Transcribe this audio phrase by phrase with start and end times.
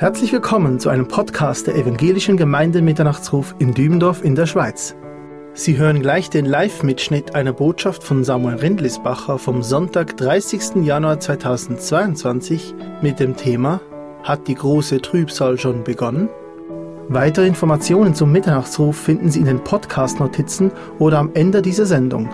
[0.00, 4.96] Herzlich willkommen zu einem Podcast der Evangelischen Gemeinde Mitternachtsruf in Dübendorf in der Schweiz.
[5.52, 10.86] Sie hören gleich den Live-Mitschnitt einer Botschaft von Samuel Rindlisbacher vom Sonntag, 30.
[10.86, 13.82] Januar 2022 mit dem Thema
[14.22, 16.30] Hat die große Trübsal schon begonnen?
[17.08, 22.30] Weitere Informationen zum Mitternachtsruf finden Sie in den Podcast-Notizen oder am Ende dieser Sendung.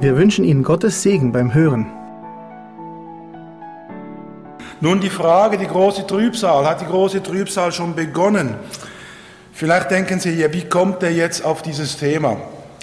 [0.00, 1.99] Wir wünschen Ihnen Gottes Segen beim Hören.
[4.82, 8.54] Nun die Frage, die große Trübsal, hat die große Trübsal schon begonnen?
[9.52, 12.38] Vielleicht denken Sie, ja, wie kommt er jetzt auf dieses Thema?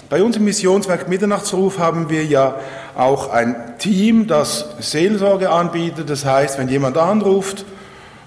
[0.08, 2.54] Bei uns im Missionswerk Mitternachtsruf haben wir ja
[2.96, 6.08] auch ein Team, das Seelsorge anbietet.
[6.08, 7.64] Das heißt, wenn jemand anruft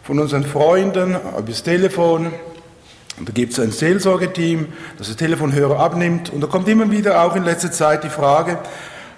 [0.03, 2.33] von unseren Freunden übers Telefon,
[3.17, 4.67] und da gibt es ein Seelsorgeteam,
[4.97, 6.29] das das Telefonhörer abnimmt.
[6.29, 8.59] Und da kommt immer wieder auch in letzter Zeit die Frage,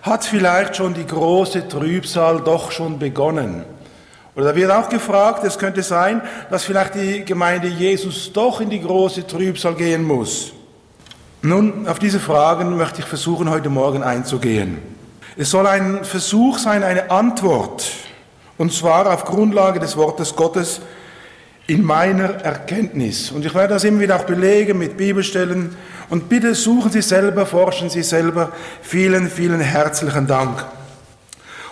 [0.04, 3.66] hat vielleicht schon die große Trübsal doch schon begonnen?
[4.36, 8.70] Oder da wird auch gefragt, es könnte sein, dass vielleicht die Gemeinde Jesus doch in
[8.70, 10.54] die große Trübsal gehen muss.
[11.42, 14.80] Nun, auf diese Fragen möchte ich versuchen, heute Morgen einzugehen.
[15.36, 17.92] Es soll ein Versuch sein, eine Antwort,
[18.58, 20.82] und zwar auf Grundlage des Wortes Gottes
[21.68, 23.32] in meiner Erkenntnis.
[23.32, 25.76] Und ich werde das immer wieder auch belegen mit Bibelstellen.
[26.10, 28.52] Und bitte suchen Sie selber, forschen Sie selber.
[28.82, 30.66] Vielen, vielen herzlichen Dank.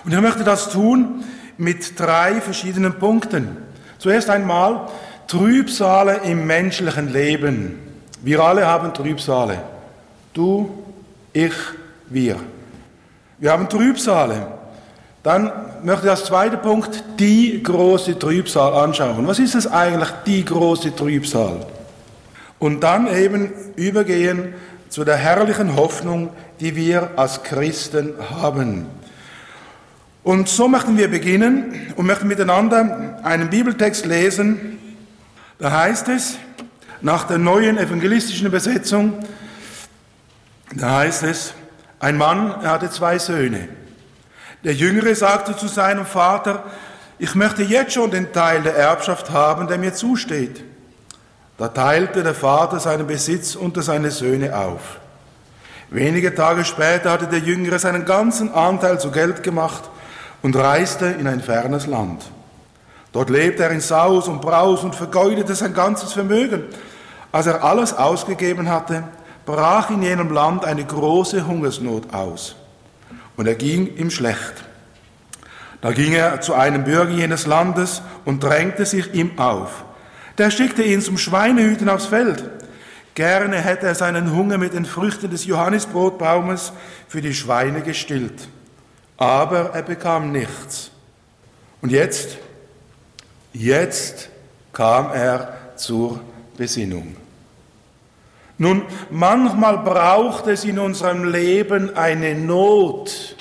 [0.04, 1.24] Und ich möchte das tun,
[1.62, 3.56] mit drei verschiedenen Punkten.
[4.00, 4.88] Zuerst einmal
[5.28, 7.78] Trübsale im menschlichen Leben.
[8.24, 9.60] Wir alle haben Trübsale.
[10.34, 10.84] Du,
[11.32, 11.54] ich,
[12.10, 12.38] wir.
[13.38, 14.48] Wir haben Trübsale.
[15.22, 15.52] Dann
[15.84, 19.28] möchte ich als zweiter Punkt die große Trübsal anschauen.
[19.28, 21.68] Was ist es eigentlich, die große Trübsal?
[22.58, 24.56] Und dann eben übergehen
[24.90, 28.88] zu der herrlichen Hoffnung, die wir als Christen haben.
[30.24, 34.78] Und so möchten wir beginnen und möchten miteinander einen Bibeltext lesen.
[35.58, 36.38] Da heißt es,
[37.02, 39.20] nach der neuen evangelistischen Übersetzung,
[40.76, 41.54] da heißt es,
[42.00, 43.68] ein Mann, er hatte zwei Söhne.
[44.64, 46.66] Der Jüngere sagte zu seinem Vater,
[47.18, 50.64] ich möchte jetzt schon den Teil der Erbschaft haben, der mir zusteht.
[51.58, 55.00] Da teilte der Vater seinen Besitz unter seine Söhne auf.
[55.90, 59.84] Wenige Tage später hatte der Jüngere seinen ganzen Anteil zu Geld gemacht
[60.42, 62.24] und reiste in ein fernes Land.
[63.12, 66.64] Dort lebte er in Saus und Braus und vergeudete sein ganzes Vermögen.
[67.32, 69.04] Als er alles ausgegeben hatte,
[69.46, 72.56] brach in jenem Land eine große Hungersnot aus
[73.36, 74.64] und er ging ihm schlecht.
[75.82, 79.84] Da ging er zu einem Bürger jenes Landes und drängte sich ihm auf.
[80.38, 82.44] Der schickte ihn zum Schweinehüten aufs Feld.
[83.16, 86.72] Gerne hätte er seinen Hunger mit den Früchten des Johannisbrotbaumes
[87.08, 88.48] für die Schweine gestillt
[89.22, 90.90] aber er bekam nichts.
[91.80, 92.40] Und jetzt,
[93.54, 94.30] jetzt
[94.74, 96.22] kam er zur
[96.58, 97.16] Besinnung.
[98.58, 103.36] Nun, manchmal braucht es in unserem Leben eine Not,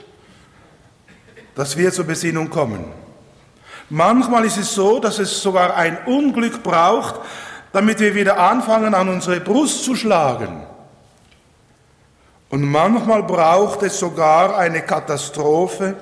[1.54, 2.84] dass wir zur Besinnung kommen.
[3.88, 7.20] Manchmal ist es so, dass es sogar ein Unglück braucht,
[7.72, 10.62] damit wir wieder anfangen, an unsere Brust zu schlagen.
[12.50, 15.94] Und manchmal braucht es sogar eine Katastrophe,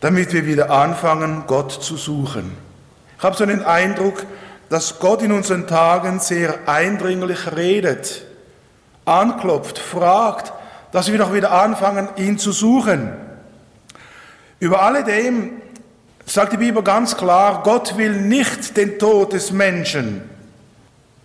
[0.00, 2.56] damit wir wieder anfangen, Gott zu suchen.
[3.18, 4.24] Ich habe so den Eindruck,
[4.70, 8.24] dass Gott in unseren Tagen sehr eindringlich redet,
[9.04, 10.52] anklopft, fragt,
[10.92, 13.12] dass wir doch wieder anfangen, ihn zu suchen.
[14.60, 15.60] Über alledem
[16.24, 20.22] sagt die Bibel ganz klar, Gott will nicht den Tod des Menschen.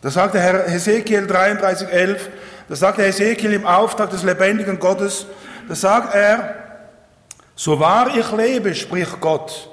[0.02, 2.30] Das sagt der Herr Hesekiel 33, 11,
[2.70, 5.26] da sagt der Ezekiel im Auftrag des lebendigen Gottes,
[5.68, 6.56] da sagt er,
[7.56, 9.70] so wahr ich lebe, spricht Gott,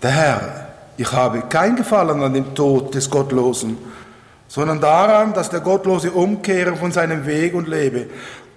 [0.00, 3.76] der Herr, ich habe kein Gefallen an dem Tod des Gottlosen,
[4.46, 8.06] sondern daran, dass der Gottlose umkehre von seinem Weg und lebe.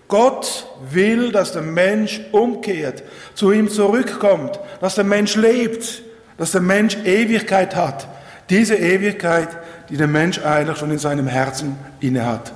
[0.07, 6.03] Gott will, dass der Mensch umkehrt, zu ihm zurückkommt, dass der Mensch lebt,
[6.37, 8.07] dass der Mensch Ewigkeit hat.
[8.51, 9.49] Diese Ewigkeit,
[9.89, 12.53] die der Mensch eigentlich schon in seinem Herzen innehat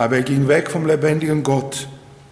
[0.00, 1.86] aber er ging weg vom lebendigen Gott.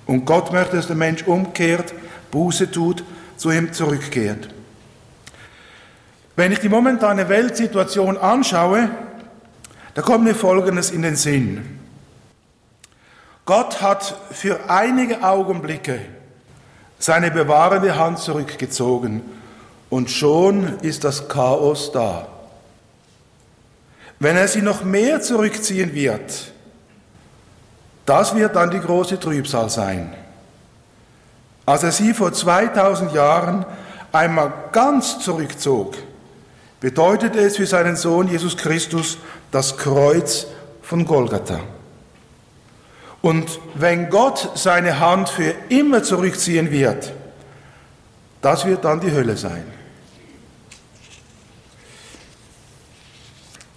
[0.06, 1.92] Und Gott möchte, dass der Mensch umkehrt,
[2.30, 3.04] Buße tut,
[3.36, 4.48] zu ihm zurückkehrt.
[6.34, 8.88] Wenn ich die momentane Weltsituation anschaue,
[9.92, 11.78] da kommt mir Folgendes in den Sinn.
[13.44, 16.00] Gott hat für einige Augenblicke
[16.98, 19.20] seine bewahrende Hand zurückgezogen
[19.90, 22.28] und schon ist das Chaos da.
[24.20, 26.54] Wenn er sie noch mehr zurückziehen wird,
[28.08, 30.14] das wird dann die große Trübsal sein.
[31.66, 33.66] Als er sie vor 2000 Jahren
[34.12, 35.94] einmal ganz zurückzog,
[36.80, 39.18] bedeutet es für seinen Sohn Jesus Christus
[39.50, 40.46] das Kreuz
[40.80, 41.60] von Golgatha.
[43.20, 47.12] Und wenn Gott seine Hand für immer zurückziehen wird,
[48.40, 49.64] das wird dann die Hölle sein.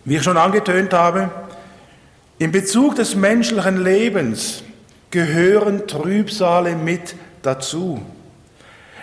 [0.06, 1.30] Wie ich schon angetönt habe,
[2.42, 4.64] in Bezug des menschlichen Lebens
[5.12, 8.02] gehören Trübsale mit dazu.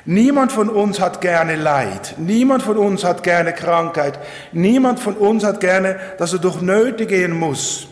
[0.04, 4.18] Niemand von uns hat gerne Leid, niemand von uns hat gerne Krankheit,
[4.50, 7.86] niemand von uns hat gerne, dass er durch Nöte gehen muss.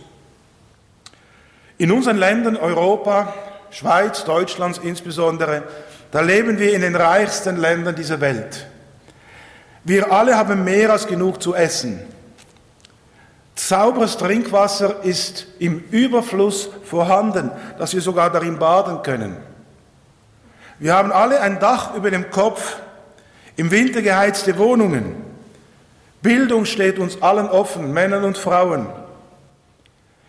[1.79, 3.33] In unseren Ländern, Europa,
[3.71, 5.63] Schweiz, Deutschland insbesondere,
[6.11, 8.67] da leben wir in den reichsten Ländern dieser Welt.
[9.85, 12.16] Wir alle haben mehr als genug zu essen.
[13.59, 19.37] Sauberes Trinkwasser ist im Überfluss vorhanden, dass wir sogar darin baden können.
[20.79, 22.77] Wir haben alle ein Dach über dem Kopf,
[23.57, 25.17] im Winter geheizte Wohnungen.
[26.21, 28.89] Bildung steht uns allen offen, Männern und Frauen.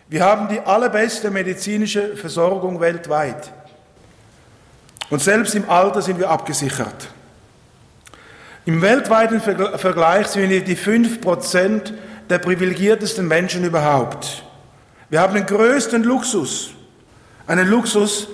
[0.08, 3.52] Wir haben die allerbeste medizinische Versorgung weltweit.
[5.10, 7.08] Und selbst im Alter sind wir abgesichert.
[8.64, 11.92] Im weltweiten Vergleich sind wir die 5%
[12.30, 14.42] der privilegiertesten Menschen überhaupt.
[15.10, 16.70] Wir haben den größten Luxus,
[17.46, 18.28] einen Luxus,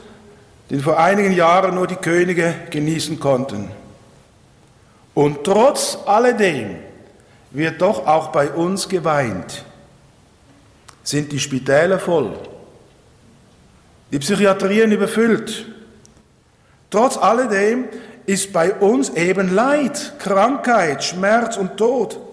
[0.71, 3.71] den vor einigen Jahren nur die Könige genießen konnten.
[5.15, 6.77] Und trotz alledem
[7.53, 9.65] wird doch auch bei uns geweint.
[11.05, 12.37] Sind die Spitäler voll,
[14.11, 15.67] die Psychiatrien überfüllt.
[16.91, 17.85] Trotz alledem
[18.27, 22.24] ist bei uns eben Leid, Krankheit, Schmerz und Tod.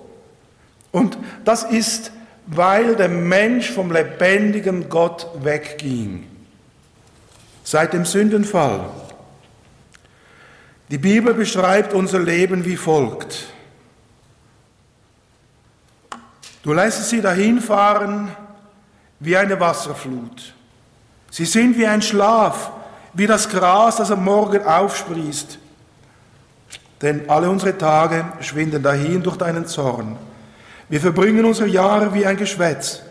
[0.92, 2.12] Und das ist,
[2.48, 6.28] weil der Mensch vom lebendigen Gott wegging.
[7.64, 8.90] Seit dem Sündenfall.
[10.90, 13.46] Die Bibel beschreibt unser Leben wie folgt.
[16.64, 18.30] Du lässt sie dahinfahren
[19.20, 20.54] wie eine Wasserflut.
[21.30, 22.72] Sie sind wie ein Schlaf,
[23.14, 25.58] wie das Gras, das am Morgen aufsprießt.
[27.02, 30.18] Denn alle unsere Tage schwinden dahin durch deinen Zorn.
[30.92, 33.02] Wir verbringen unsere Jahre wie ein Geschwätz.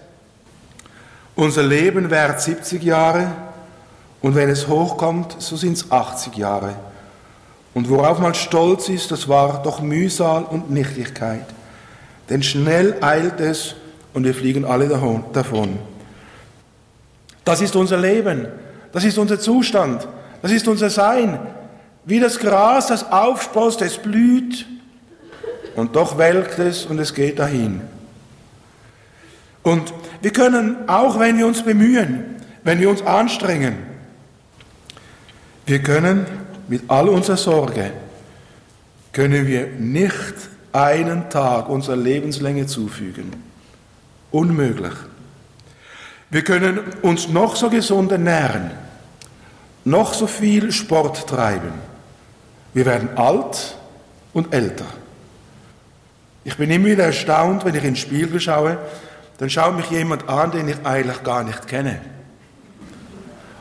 [1.34, 3.32] Unser Leben währt 70 Jahre
[4.20, 6.74] und wenn es hochkommt, so sind es 80 Jahre.
[7.72, 11.46] Und worauf man stolz ist, das war doch Mühsal und Nichtigkeit.
[12.28, 13.76] Denn schnell eilt es
[14.12, 14.86] und wir fliegen alle
[15.32, 15.78] davon.
[17.46, 18.46] Das ist unser Leben,
[18.92, 20.06] das ist unser Zustand,
[20.42, 21.38] das ist unser Sein.
[22.04, 24.66] Wie das Gras, das aufsprost, es blüht
[25.76, 27.80] und doch welkt es und es geht dahin.
[29.62, 33.76] Und wir können, auch wenn wir uns bemühen, wenn wir uns anstrengen,
[35.66, 36.26] wir können
[36.68, 37.92] mit all unserer Sorge,
[39.12, 40.34] können wir nicht
[40.72, 43.32] einen Tag unserer Lebenslänge zufügen.
[44.30, 44.94] Unmöglich.
[46.30, 48.70] Wir können uns noch so gesund ernähren,
[49.84, 51.72] noch so viel Sport treiben.
[52.72, 53.76] Wir werden alt
[54.32, 54.86] und älter.
[56.44, 58.78] Ich bin immer wieder erstaunt, wenn ich ins Spiegel schaue,
[59.38, 62.00] dann schaut mich jemand an, den ich eigentlich gar nicht kenne.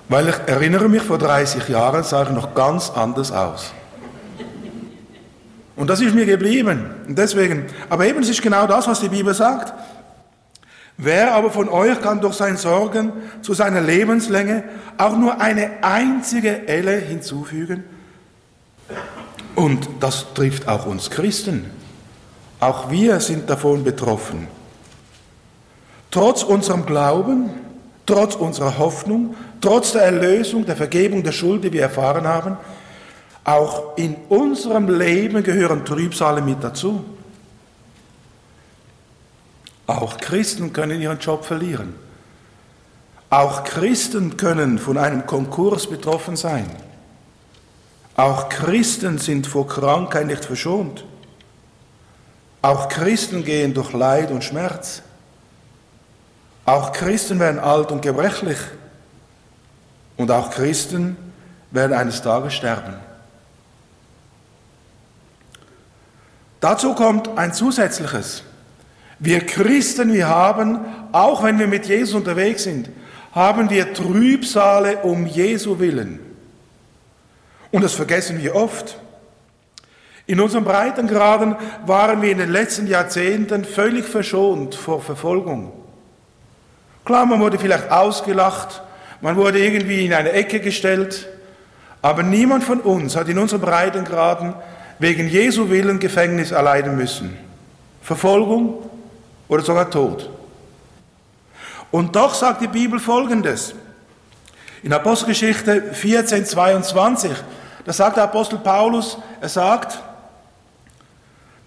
[0.08, 3.74] Weil ich erinnere mich, vor 30 Jahren sah ich noch ganz anders aus.
[5.76, 6.90] Und das ist mir geblieben.
[7.08, 9.74] Und deswegen, aber eben, es ist genau das, was die Bibel sagt.
[10.98, 14.64] Wer aber von euch kann durch sein Sorgen zu seiner Lebenslänge
[14.98, 17.86] auch nur eine einzige Elle hinzufügen?
[19.56, 21.79] Und das trifft auch uns Christen.
[22.60, 24.48] Auch wir sind davon betroffen.
[26.12, 27.50] Trotz unserem Glauben,
[28.06, 32.58] trotz unserer Hoffnung, trotz der Erlösung, der Vergebung der Schuld, die wir erfahren haben,
[33.44, 37.04] auch in unserem Leben gehören Trübsale mit dazu.
[39.88, 41.96] Auch Christen können ihren Job verlieren.
[43.32, 46.70] Auch Christen können von einem Konkurs betroffen sein.
[48.16, 51.06] Auch Christen sind vor Krankheit nicht verschont.
[52.62, 55.02] Auch Christen gehen durch Leid und Schmerz.
[56.66, 58.60] Auch Christen werden alt und gebrechlich.
[60.18, 61.16] Und auch Christen
[61.72, 62.96] werden eines Tages sterben.
[66.60, 68.44] Dazu kommt ein zusätzliches.
[69.18, 70.80] Wir Christen, wir haben,
[71.12, 72.90] auch wenn wir mit Jesus unterwegs sind,
[73.32, 76.20] haben wir Trübsale um Jesu willen.
[77.72, 78.98] Und das vergessen wir oft.
[80.30, 81.56] In unserem Breitengraden
[81.88, 85.72] waren wir in den letzten Jahrzehnten völlig verschont vor Verfolgung.
[87.04, 88.84] Klar, man wurde vielleicht ausgelacht,
[89.22, 91.28] man wurde irgendwie in eine Ecke gestellt,
[92.04, 94.54] aber niemand von uns hat in unserem Breitengraden
[95.00, 97.36] wegen Jesu Willen Gefängnis erleiden müssen.
[98.04, 98.88] Verfolgung
[99.48, 100.30] oder sogar Tod.
[101.90, 103.74] Und doch sagt die Bibel Folgendes.
[104.84, 107.32] In Apostelgeschichte 14, 22,
[107.84, 110.04] da sagt der Apostel Paulus, er sagt,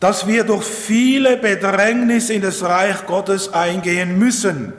[0.03, 4.73] dass wir durch viele Bedrängnisse in das Reich Gottes eingehen müssen.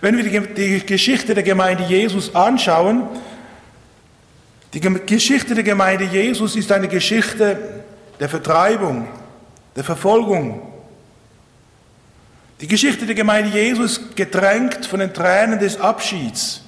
[0.00, 3.06] Wenn wir die Geschichte der Gemeinde Jesus anschauen,
[4.72, 7.58] die Geschichte der Gemeinde Jesus ist eine Geschichte
[8.18, 9.06] der Vertreibung,
[9.76, 10.62] der Verfolgung.
[12.62, 16.62] Die Geschichte der Gemeinde Jesus getränkt von den Tränen des Abschieds,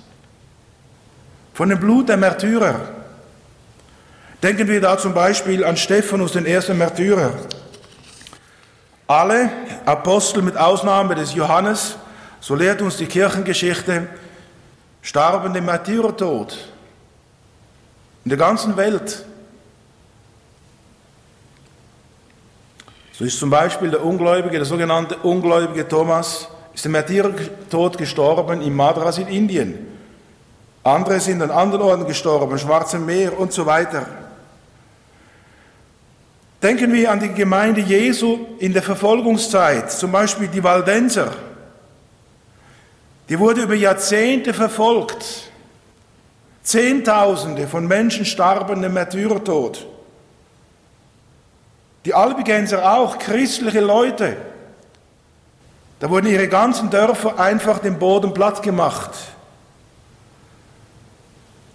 [1.54, 3.01] von dem Blut der Märtyrer.
[4.42, 7.32] Denken wir da zum Beispiel an Stephanus, den ersten Märtyrer.
[9.06, 9.50] Alle
[9.84, 11.96] Apostel mit Ausnahme des Johannes,
[12.40, 14.08] so lehrt uns die Kirchengeschichte,
[15.00, 16.56] starben dem Märtyrertod
[18.24, 19.24] in der ganzen Welt.
[23.12, 28.74] So ist zum Beispiel der Ungläubige, der sogenannte Ungläubige Thomas, ist dem Märtyrertod gestorben in
[28.74, 29.86] Madras in Indien.
[30.82, 34.21] Andere sind an anderen Orten gestorben, Schwarzem Meer und so weiter.
[36.62, 41.32] Denken wir an die Gemeinde Jesu in der Verfolgungszeit, zum Beispiel die Waldenser.
[43.28, 45.50] Die wurde über Jahrzehnte verfolgt.
[46.62, 49.86] Zehntausende von Menschen starben im Märtyrertod.
[52.04, 54.36] Die Albigenser auch, christliche Leute.
[55.98, 59.10] Da wurden ihre ganzen Dörfer einfach dem Boden platt gemacht.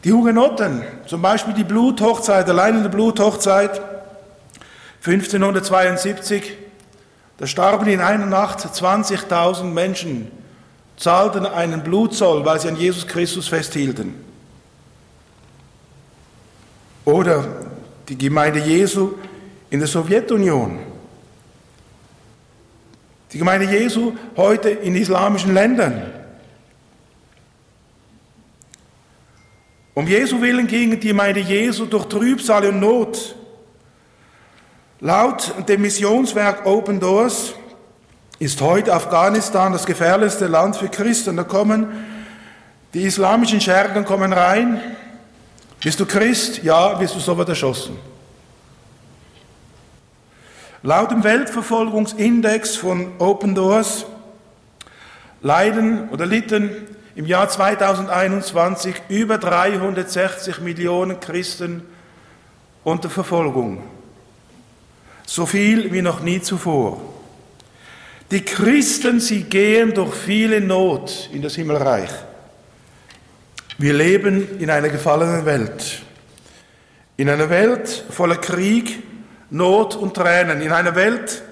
[0.06, 3.82] Die Hugenotten, zum Beispiel die Bluthochzeit, allein in der Bluthochzeit,
[5.08, 6.58] 1572,
[7.38, 10.32] da starben in einer Nacht 20.000 Menschen,
[10.98, 14.16] zahlten einen Blutzoll, weil sie an Jesus Christus festhielten.
[17.06, 17.48] Oder
[18.10, 19.14] die Gemeinde Jesu
[19.70, 20.80] in der Sowjetunion.
[23.32, 26.14] Die Gemeinde Jesu heute in islamischen Ländern.
[29.94, 33.36] Um Jesu willen ging die Gemeinde Jesu durch Trübsal und Not.
[35.00, 37.54] Laut dem Missionswerk Open Doors
[38.40, 41.38] ist heute Afghanistan das gefährlichste Land für Christen.
[41.38, 41.86] Da kommen
[42.96, 44.82] die islamischen Schergen kommen rein.
[45.84, 46.64] Bist du Christ?
[46.64, 47.96] Ja, wirst du sofort erschossen.
[50.82, 54.08] Laut dem Weltverfolgungsindex von Open Doors
[55.44, 56.72] leiden oder litten
[57.14, 61.84] im Jahr 2021 über 360 Millionen Christen
[62.84, 63.84] unter Verfolgung
[65.28, 67.00] so viel wie noch nie zuvor.
[68.32, 72.10] Die Christen, sie gehen durch viele Not in das Himmelreich.
[73.78, 76.02] Wir leben in einer gefallenen Welt.
[77.18, 79.04] In einer Welt voller Krieg,
[79.50, 80.62] Not und Tränen.
[80.62, 81.44] In einer Welt,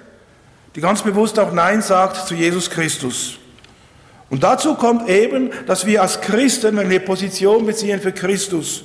[0.75, 3.37] die ganz bewusst auch Nein sagt zu Jesus Christus.
[4.29, 8.83] Und dazu kommt eben, dass wir als Christen, wenn wir Position beziehen für Christus,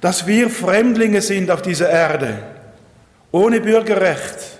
[0.00, 2.59] dass wir Fremdlinge sind auf dieser Erde
[3.32, 4.58] ohne Bürgerrecht,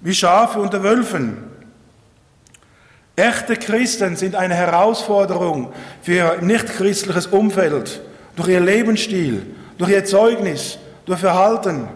[0.00, 1.50] wie Schafe unter Wölfen.
[3.16, 5.72] Echte Christen sind eine Herausforderung
[6.02, 8.00] für ihr nichtchristliches Umfeld,
[8.36, 11.88] durch ihr Lebensstil, durch ihr Zeugnis, durch Verhalten.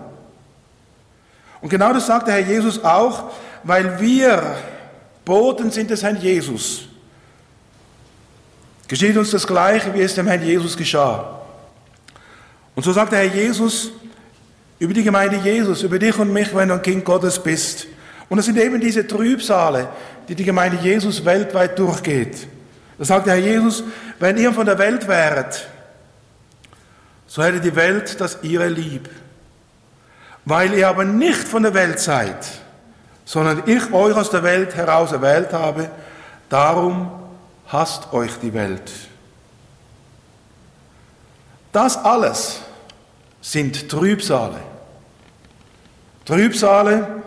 [1.61, 3.31] Und genau das sagt der Herr Jesus auch,
[3.62, 4.57] weil wir
[5.25, 6.87] Boten sind des Herrn Jesus.
[8.88, 11.41] Geschieht uns das Gleiche, wie es dem Herrn Jesus geschah.
[12.75, 13.91] Und so sagt der Herr Jesus,
[14.78, 17.87] über die Gemeinde Jesus, über dich und mich, wenn du ein Kind Gottes bist.
[18.28, 19.88] Und es sind eben diese Trübsale,
[20.28, 22.47] die die Gemeinde Jesus weltweit durchgeht.
[22.99, 23.85] Da sagt der Herr Jesus,
[24.18, 25.68] wenn ihr von der Welt wäret,
[27.26, 29.09] so hätte die Welt das ihre lieb.
[30.45, 32.47] Weil ihr aber nicht von der Welt seid,
[33.25, 35.90] sondern ich euch aus der Welt heraus erwählt habe,
[36.49, 37.11] darum
[37.66, 38.92] hasst euch die Welt.
[41.73, 42.61] Das alles
[43.47, 44.61] sind Trübsale.
[46.25, 47.23] Trübsale,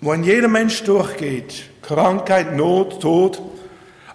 [0.00, 1.64] wo ein jeder Mensch durchgeht.
[1.82, 3.42] Krankheit, Not, Tod.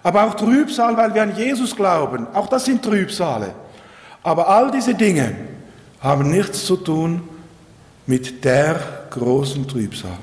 [0.02, 2.26] Aber auch Trübsal, weil wir an Jesus glauben.
[2.32, 3.54] Auch das sind Trübsale.
[4.22, 5.36] Aber all diese Dinge
[6.00, 7.28] haben nichts zu tun
[8.06, 10.16] mit der großen Trübsal.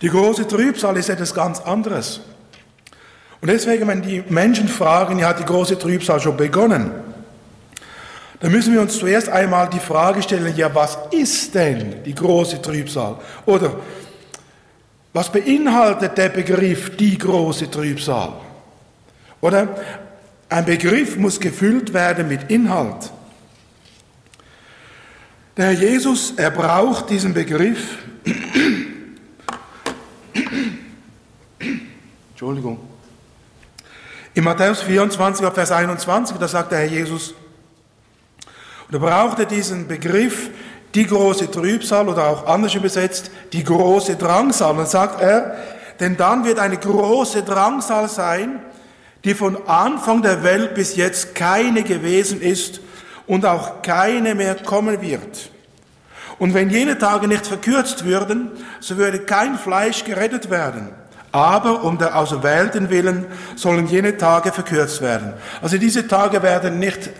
[0.00, 2.22] Die große Trübsal ist etwas ganz anderes.
[3.40, 6.90] Und deswegen, wenn die Menschen fragen, ja, hat die große Trübsal schon begonnen,
[8.40, 12.62] dann müssen wir uns zuerst einmal die Frage stellen, ja, was ist denn die große
[12.62, 13.16] Trübsal?
[13.46, 13.76] Oder
[15.12, 18.34] was beinhaltet der Begriff die große Trübsal?
[19.40, 19.68] Oder
[20.50, 23.12] Ein Begriff muss gefüllt werden mit Inhalt.
[25.56, 27.98] Der Herr Jesus, er braucht diesen Begriff.
[32.30, 32.87] Entschuldigung.
[34.38, 37.34] In Matthäus 24, Vers 21, da sagt der Herr Jesus,
[38.86, 40.50] und er brauchte diesen Begriff,
[40.94, 44.78] die große Trübsal oder auch anders übersetzt, die große Drangsal.
[44.78, 45.56] Und sagt er,
[45.98, 48.60] denn dann wird eine große Drangsal sein,
[49.24, 52.80] die von Anfang der Welt bis jetzt keine gewesen ist
[53.26, 55.50] und auch keine mehr kommen wird.
[56.38, 60.90] Und wenn jene Tage nicht verkürzt würden, so würde kein Fleisch gerettet werden.
[61.32, 65.34] Aber um der Auserwählten willen sollen jene Tage verkürzt werden.
[65.60, 67.10] Also diese Tage werden nicht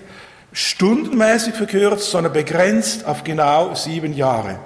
[0.53, 4.59] stundenmäßig verkürzt, sondern begrenzt auf genau sieben Jahre.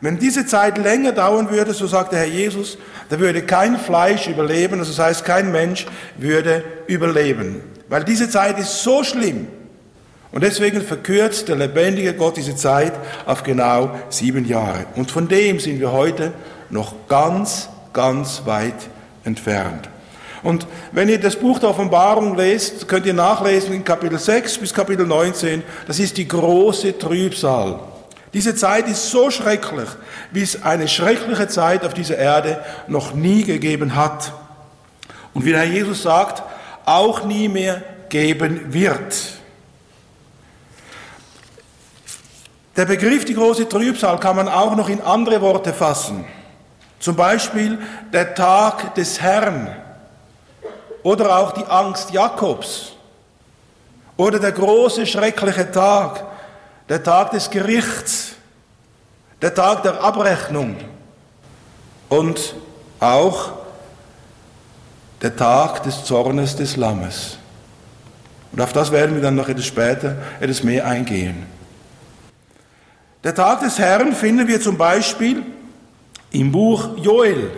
[0.00, 2.78] Wenn diese Zeit länger dauern würde, so sagt der Herr Jesus,
[3.10, 7.60] da würde kein Fleisch überleben, also das heißt, kein Mensch würde überleben.
[7.88, 9.48] Weil diese Zeit ist so schlimm.
[10.32, 12.92] Und deswegen verkürzt der lebendige Gott diese Zeit
[13.26, 14.86] auf genau sieben Jahre.
[14.94, 16.32] Und von dem sind wir heute
[16.70, 18.88] noch ganz ganz weit
[19.24, 19.88] entfernt.
[20.42, 24.72] Und wenn ihr das Buch der Offenbarung lest, könnt ihr nachlesen in Kapitel 6 bis
[24.72, 27.78] Kapitel 19, das ist die große Trübsal.
[28.32, 29.88] Diese Zeit ist so schrecklich,
[30.30, 34.32] wie es eine schreckliche Zeit auf dieser Erde noch nie gegeben hat.
[35.34, 36.42] Und wie der Herr Jesus sagt,
[36.86, 39.14] auch nie mehr geben wird.
[42.76, 46.24] Der Begriff die große Trübsal kann man auch noch in andere Worte fassen.
[47.00, 47.78] Zum Beispiel
[48.12, 49.74] der Tag des Herrn
[51.02, 52.92] oder auch die Angst Jakobs
[54.18, 56.22] oder der große schreckliche Tag,
[56.90, 58.32] der Tag des Gerichts,
[59.40, 60.76] der Tag der Abrechnung
[62.10, 62.54] und
[63.00, 63.52] auch
[65.22, 67.38] der Tag des Zornes des Lammes.
[68.52, 71.46] Und auf das werden wir dann noch etwas später etwas mehr eingehen.
[73.24, 75.42] Der Tag des Herrn finden wir zum Beispiel
[76.32, 77.50] im Buch Joel.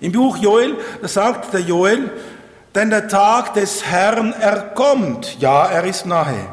[0.00, 2.10] Im Buch Joel, da sagt der Joel,
[2.74, 5.38] denn der Tag des Herrn erkommt.
[5.40, 6.46] Ja, er ist nahe.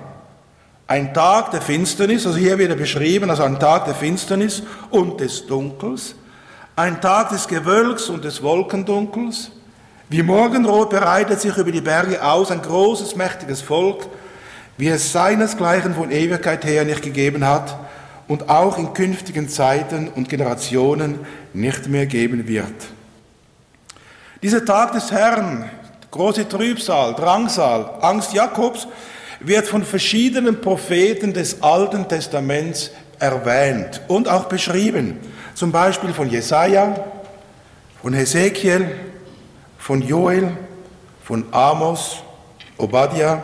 [0.88, 5.19] Ein Tag der Finsternis, also hier wird er beschrieben, also ein Tag der Finsternis und
[5.19, 6.15] des Dunkels.
[6.76, 9.52] Ein Tag des Gewölks und des Wolkendunkels.
[10.10, 14.08] Wie Morgenrot bereitet sich über die Berge aus ein großes, mächtiges Volk,
[14.78, 17.78] wie es seinesgleichen von Ewigkeit her nicht gegeben hat
[18.28, 21.20] und auch in künftigen Zeiten und Generationen
[21.54, 22.74] nicht mehr geben wird.
[24.42, 25.70] Dieser Tag des Herrn,
[26.12, 28.88] große Trübsal, Drangsal, Angst Jakobs,
[29.40, 35.20] wird von verschiedenen Propheten des Alten Testaments erwähnt und auch beschrieben.
[35.54, 36.96] Zum Beispiel von Jesaja,
[38.02, 38.92] von Hesekiel,
[39.78, 40.52] von Joel,
[41.24, 42.18] von Amos,
[42.78, 43.44] Obadiah,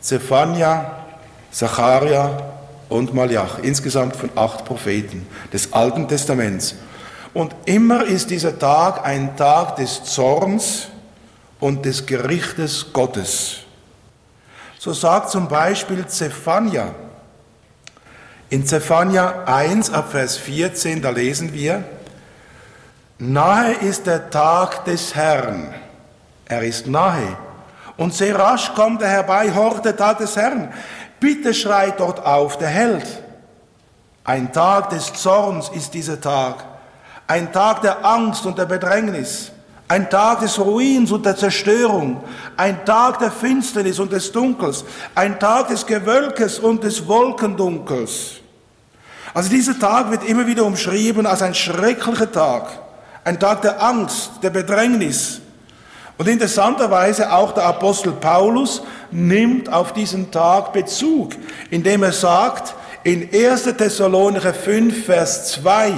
[0.00, 1.04] Zephania,
[1.50, 2.57] Zacharia
[2.88, 6.74] und Malach, insgesamt von acht Propheten des Alten Testaments.
[7.34, 10.88] Und immer ist dieser Tag ein Tag des Zorns
[11.60, 13.58] und des Gerichtes Gottes.
[14.78, 16.94] So sagt zum Beispiel Zephania,
[18.50, 21.84] in Zephania 1 ab Vers 14, da lesen wir,
[23.18, 25.74] Nahe ist der Tag des Herrn,
[26.46, 27.36] er ist nahe,
[27.96, 30.72] und sehr rasch kommt er herbei, hort der Tag des Herrn.
[31.20, 33.06] Bitte schreit dort auf der Held.
[34.24, 36.64] Ein Tag des Zorns ist dieser Tag.
[37.26, 39.50] Ein Tag der Angst und der Bedrängnis.
[39.88, 42.22] Ein Tag des Ruins und der Zerstörung.
[42.56, 44.84] Ein Tag der Finsternis und des Dunkels.
[45.14, 48.34] Ein Tag des Gewölkes und des Wolkendunkels.
[49.32, 52.68] Also dieser Tag wird immer wieder umschrieben als ein schrecklicher Tag.
[53.24, 55.40] Ein Tag der Angst, der Bedrängnis,
[56.18, 61.32] und interessanterweise auch der Apostel Paulus nimmt auf diesen Tag Bezug,
[61.70, 63.62] indem er sagt, in 1.
[63.76, 65.92] Thessalonicher 5, Vers 2,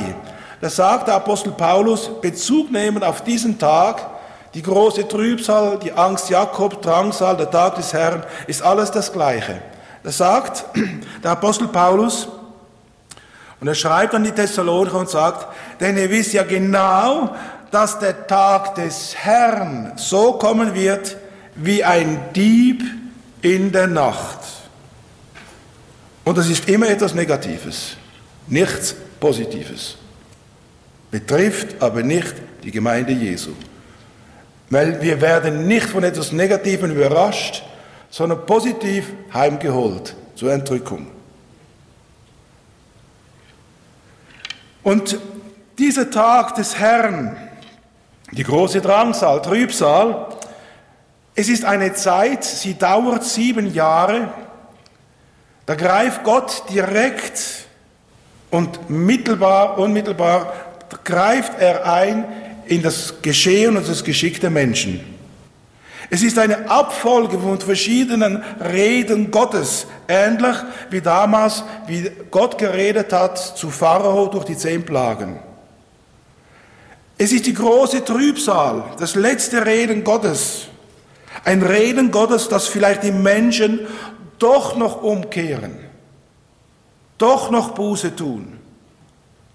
[0.61, 4.11] da sagt der Apostel Paulus, Bezug nehmen auf diesen Tag,
[4.52, 9.62] die große Trübsal, die Angst Jakob, Drangsal, der Tag des Herrn, ist alles das Gleiche.
[10.02, 10.64] Da sagt
[11.24, 12.28] der Apostel Paulus,
[13.61, 15.46] und er schreibt an die Thessalonicher und sagt,
[15.80, 17.35] denn ihr wisst ja genau,
[17.70, 21.16] dass der Tag des Herrn so kommen wird
[21.54, 22.83] wie ein Dieb
[23.42, 24.40] in der Nacht.
[26.24, 27.96] Und das ist immer etwas Negatives,
[28.46, 29.96] nichts Positives.
[31.11, 33.50] Betrifft aber nicht die Gemeinde Jesu.
[34.68, 37.62] Weil wir werden nicht von etwas Negativem überrascht,
[38.11, 41.09] sondern positiv heimgeholt zur Entrückung.
[44.83, 45.18] Und
[45.78, 47.37] dieser Tag des Herrn,
[48.32, 50.28] die große Drangsal, Trübsal,
[51.34, 54.28] Es ist eine Zeit, sie dauert sieben Jahre.
[55.64, 57.66] Da greift Gott direkt
[58.50, 60.52] und mittelbar, unmittelbar
[61.04, 62.24] greift er ein
[62.66, 65.00] in das Geschehen und das Geschick der Menschen.
[66.10, 70.56] Es ist eine Abfolge von verschiedenen Reden Gottes, ähnlich
[70.90, 75.38] wie damals, wie Gott geredet hat zu Pharao durch die zehn Plagen.
[77.22, 80.68] Es ist die große Trübsal, das letzte Reden Gottes.
[81.44, 83.80] Ein Reden Gottes, das vielleicht die Menschen
[84.38, 85.76] doch noch umkehren,
[87.18, 88.59] doch noch Buße tun,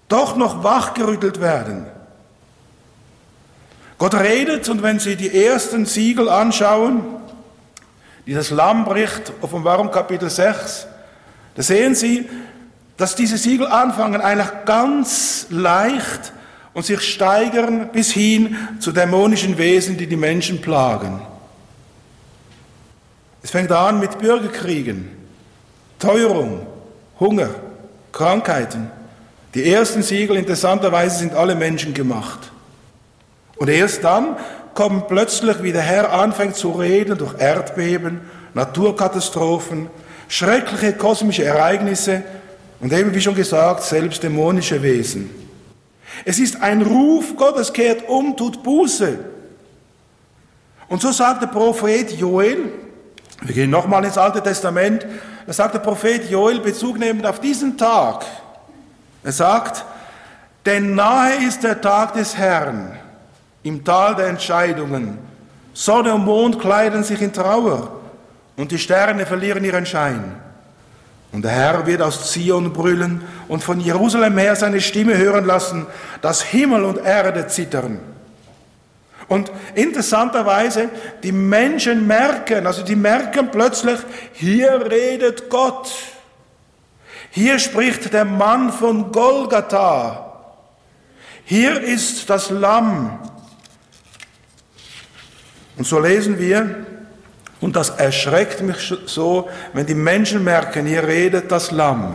[0.06, 1.88] doch noch wachgerüttelt werden.
[3.98, 7.04] Gott redet und wenn Sie die ersten Siegel anschauen,
[8.26, 10.86] die das Lamm bricht, Offenbarung Kapitel 6,
[11.56, 12.28] da sehen Sie,
[12.96, 16.32] dass diese Siegel anfangen eigentlich ganz leicht
[16.76, 21.22] und sich steigern bis hin zu dämonischen Wesen, die die Menschen plagen.
[23.42, 25.08] Es fängt an mit Bürgerkriegen,
[25.98, 26.66] Teuerung,
[27.18, 27.48] Hunger,
[28.12, 28.90] Krankheiten.
[29.54, 32.52] Die ersten Siegel interessanterweise sind alle Menschen gemacht.
[33.56, 34.36] Und erst dann
[34.74, 38.20] kommt plötzlich, wie der Herr anfängt zu reden, durch Erdbeben,
[38.52, 39.88] Naturkatastrophen,
[40.28, 42.22] schreckliche kosmische Ereignisse
[42.80, 45.45] und eben, wie schon gesagt, selbst dämonische Wesen.
[46.24, 49.18] Es ist ein Ruf Gottes, kehrt um, tut Buße.
[50.88, 52.72] Und so sagt der Prophet Joel,
[53.42, 55.06] wir gehen nochmal ins Alte Testament,
[55.46, 58.24] da sagt der Prophet Joel, Bezug nehmend auf diesen Tag,
[59.22, 59.84] er sagt,
[60.64, 62.96] denn nahe ist der Tag des Herrn,
[63.62, 65.18] im Tal der Entscheidungen.
[65.74, 67.90] Sonne und Mond kleiden sich in Trauer
[68.56, 70.36] und die Sterne verlieren ihren Schein.
[71.32, 75.86] Und der Herr wird aus Zion brüllen und von Jerusalem her seine Stimme hören lassen,
[76.22, 78.00] dass Himmel und Erde zittern.
[79.28, 80.88] Und interessanterweise,
[81.22, 83.98] die Menschen merken, also die merken plötzlich,
[84.32, 85.92] hier redet Gott.
[87.30, 90.22] Hier spricht der Mann von Golgatha.
[91.44, 93.18] Hier ist das Lamm,
[95.76, 96.86] und so lesen wir,
[97.60, 102.14] und das erschreckt mich so, wenn die Menschen merken, hier redet das Lamm.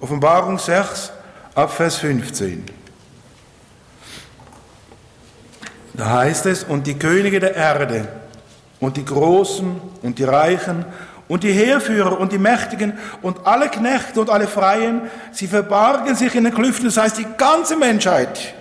[0.00, 1.12] Offenbarung 6,
[1.54, 2.64] ab Vers 15.
[5.94, 8.06] Da heißt es, und die Könige der Erde
[8.80, 10.84] und die Großen und die Reichen
[11.28, 15.02] und die Heerführer und die Mächtigen und alle Knechte und alle Freien,
[15.32, 18.54] sie verbargen sich in den Klüften, das heißt die ganze Menschheit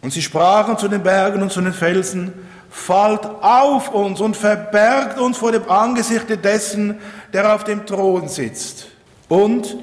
[0.00, 2.32] und sie sprachen zu den Bergen und zu den Felsen,
[2.70, 7.00] fallt auf uns und verbergt uns vor dem Angesicht dessen,
[7.32, 8.88] der auf dem Thron sitzt
[9.28, 9.76] und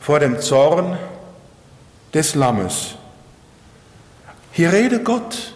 [0.00, 0.98] vor dem Zorn
[2.14, 2.94] des Lammes.
[4.52, 5.52] Hier redet Gott.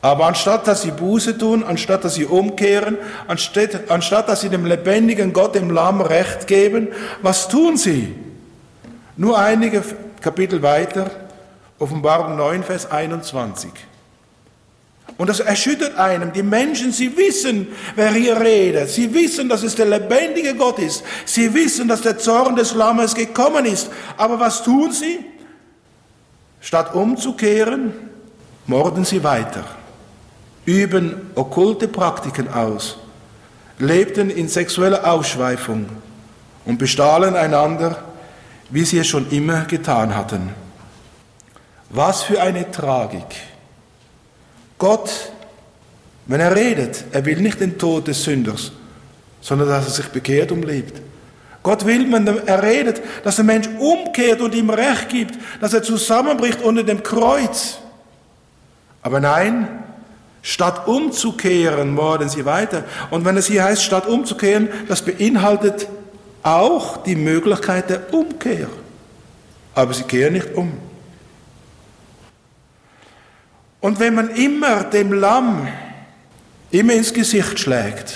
[0.00, 4.64] Aber anstatt dass sie Buße tun, anstatt dass sie umkehren, anstatt, anstatt dass sie dem
[4.64, 6.88] lebendigen Gott, dem Lamm, Recht geben,
[7.20, 8.14] was tun sie?
[9.16, 9.82] Nur einige
[10.20, 11.10] Kapitel weiter.
[11.80, 13.72] Offenbarung 9, Vers 21.
[15.16, 16.32] Und das erschüttert einem.
[16.32, 18.88] Die Menschen, sie wissen, wer hier redet.
[18.88, 21.02] Sie wissen, dass es der lebendige Gott ist.
[21.24, 23.90] Sie wissen, dass der Zorn des Lammes gekommen ist.
[24.16, 25.18] Aber was tun sie?
[26.60, 27.92] Statt umzukehren,
[28.66, 29.64] morden sie weiter,
[30.66, 32.98] üben okkulte Praktiken aus,
[33.78, 35.86] lebten in sexueller Ausschweifung
[36.64, 38.04] und bestahlen einander,
[38.70, 40.50] wie sie es schon immer getan hatten.
[41.90, 43.47] Was für eine Tragik.
[44.78, 45.10] Gott,
[46.26, 48.72] wenn er redet, er will nicht den Tod des Sünders,
[49.40, 51.00] sondern dass er sich bekehrt und lebt.
[51.62, 55.82] Gott will, wenn er redet, dass der Mensch umkehrt und ihm Recht gibt, dass er
[55.82, 57.78] zusammenbricht unter dem Kreuz.
[59.02, 59.68] Aber nein,
[60.42, 62.84] statt umzukehren, morden sie weiter.
[63.10, 65.88] Und wenn es hier heißt, statt umzukehren, das beinhaltet
[66.42, 68.68] auch die Möglichkeit der Umkehr.
[69.74, 70.72] Aber sie kehren nicht um.
[73.80, 75.68] Und wenn man immer dem Lamm
[76.70, 78.14] immer ins Gesicht schlägt,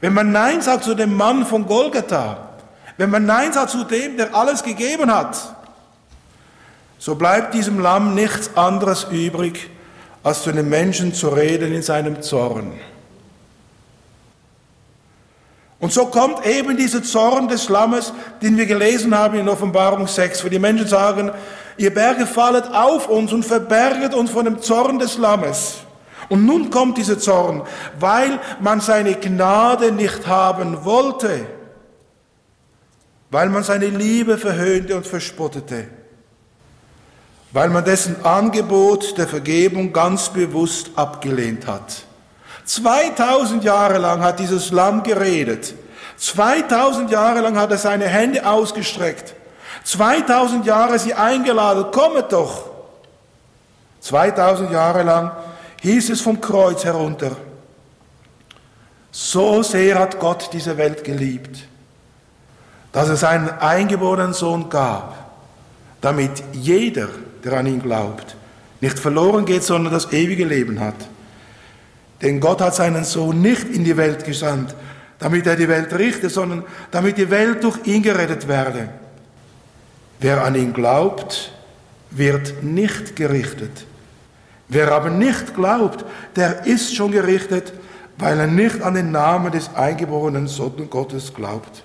[0.00, 2.48] wenn man Nein sagt zu dem Mann von Golgatha,
[2.96, 5.36] wenn man Nein sagt zu dem, der alles gegeben hat,
[6.98, 9.70] so bleibt diesem Lamm nichts anderes übrig,
[10.22, 12.72] als zu den Menschen zu reden in seinem Zorn.
[15.80, 20.44] Und so kommt eben dieser Zorn des Lammes, den wir gelesen haben in Offenbarung 6,
[20.44, 21.32] wo die Menschen sagen,
[21.76, 25.78] ihr Berge fallet auf uns und verberget uns von dem Zorn des Lammes.
[26.28, 27.62] Und nun kommt dieser Zorn,
[27.98, 31.46] weil man seine Gnade nicht haben wollte,
[33.30, 35.88] weil man seine Liebe verhöhnte und verspottete.
[37.52, 42.04] weil man dessen Angebot der Vergebung ganz bewusst abgelehnt hat.
[42.64, 45.74] 2000 Jahre lang hat dieses Lamm geredet.
[46.16, 49.34] 2000 Jahre lang hat er seine Hände ausgestreckt.
[49.84, 52.70] 2000 Jahre sie eingeladen, kommet doch.
[54.00, 55.32] 2000 Jahre lang
[55.80, 57.36] hieß es vom Kreuz herunter.
[59.10, 61.66] So sehr hat Gott diese Welt geliebt,
[62.92, 65.14] dass er seinen eingeborenen Sohn gab,
[66.00, 67.08] damit jeder,
[67.44, 68.36] der an ihn glaubt,
[68.80, 70.94] nicht verloren geht, sondern das ewige Leben hat.
[72.22, 74.74] Denn Gott hat seinen Sohn nicht in die Welt gesandt,
[75.18, 78.88] damit er die Welt richte, sondern damit die Welt durch ihn gerettet werde.
[80.22, 81.50] Wer an ihn glaubt,
[82.12, 83.86] wird nicht gerichtet.
[84.68, 86.04] Wer aber nicht glaubt,
[86.36, 87.72] der ist schon gerichtet,
[88.18, 91.82] weil er nicht an den Namen des eingeborenen Sohn Gottes glaubt.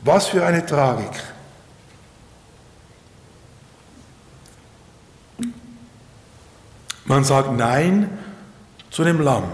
[0.00, 1.10] Was für eine Tragik.
[7.06, 8.10] Man sagt Nein
[8.90, 9.50] zu dem Lamm.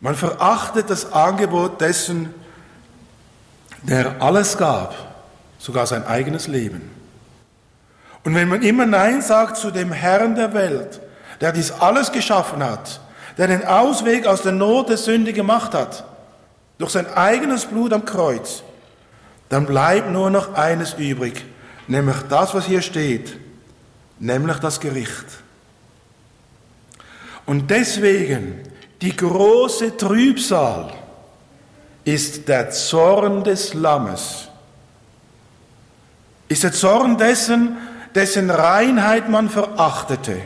[0.00, 2.34] Man verachtet das Angebot dessen,
[3.82, 5.11] der alles gab,
[5.62, 6.90] sogar sein eigenes Leben.
[8.24, 11.00] Und wenn man immer Nein sagt zu dem Herrn der Welt,
[11.40, 13.00] der dies alles geschaffen hat,
[13.38, 16.04] der den Ausweg aus der Not der Sünde gemacht hat,
[16.78, 18.64] durch sein eigenes Blut am Kreuz,
[19.48, 21.44] dann bleibt nur noch eines übrig,
[21.86, 23.38] nämlich das, was hier steht,
[24.18, 25.26] nämlich das Gericht.
[27.46, 28.62] Und deswegen
[29.00, 30.92] die große Trübsal
[32.04, 34.48] ist der Zorn des Lammes,
[36.52, 37.76] ist der Zorn dessen,
[38.14, 40.40] dessen Reinheit man verachtete.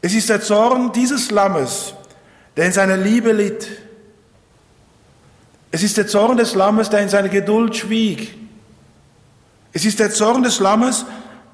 [0.00, 1.94] Es ist der Zorn dieses Lammes,
[2.56, 3.68] der in seiner Liebe litt.
[5.70, 8.36] Es ist der Zorn des Lammes, der in seiner Geduld schwieg.
[9.72, 11.06] Es ist der Zorn des Lammes,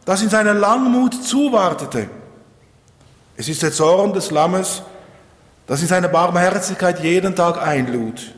[0.05, 2.09] das in seiner Langmut zuwartete.
[3.37, 4.83] Es ist der Zorn des Lammes,
[5.67, 8.35] das in seiner Barmherzigkeit jeden Tag einlud,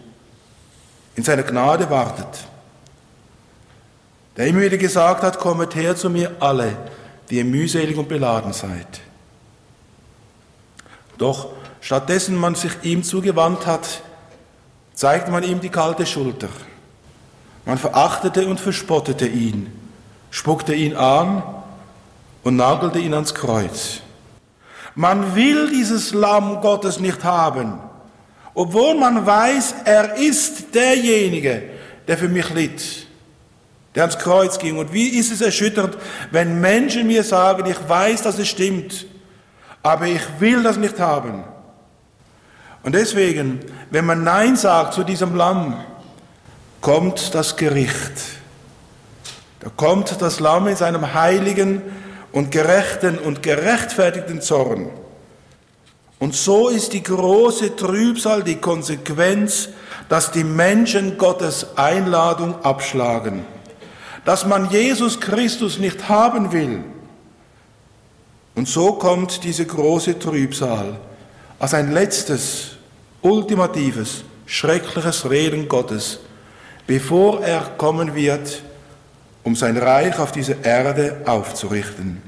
[1.14, 2.49] in seiner Gnade wartet.
[4.40, 6.74] Der immer wieder gesagt hat, kommet her zu mir alle,
[7.28, 9.02] die ihr mühselig und beladen seid.
[11.18, 11.48] Doch
[11.82, 14.00] stattdessen man sich ihm zugewandt hat,
[14.94, 16.48] zeigte man ihm die kalte Schulter.
[17.66, 19.78] Man verachtete und verspottete ihn,
[20.30, 21.42] spuckte ihn an
[22.42, 24.00] und nagelte ihn ans Kreuz.
[24.94, 27.78] Man will dieses Lamm Gottes nicht haben,
[28.54, 31.62] obwohl man weiß, er ist derjenige,
[32.08, 33.09] der für mich litt,
[33.94, 34.78] der ans Kreuz ging.
[34.78, 35.96] Und wie ist es erschütternd,
[36.30, 39.06] wenn Menschen mir sagen, ich weiß, dass es stimmt,
[39.82, 41.44] aber ich will das nicht haben.
[42.82, 45.76] Und deswegen, wenn man Nein sagt zu diesem Lamm,
[46.80, 48.12] kommt das Gericht.
[49.60, 51.82] Da kommt das Lamm in seinem heiligen
[52.32, 54.88] und gerechten und gerechtfertigten Zorn.
[56.18, 59.70] Und so ist die große Trübsal die Konsequenz,
[60.08, 63.44] dass die Menschen Gottes Einladung abschlagen,
[64.24, 66.84] dass man Jesus Christus nicht haben will.
[68.54, 70.98] Und so kommt diese große Trübsal
[71.58, 72.72] als ein letztes,
[73.22, 76.20] ultimatives, schreckliches Reden Gottes,
[76.86, 78.62] bevor er kommen wird,
[79.42, 82.20] um sein Reich auf dieser Erde aufzurichten.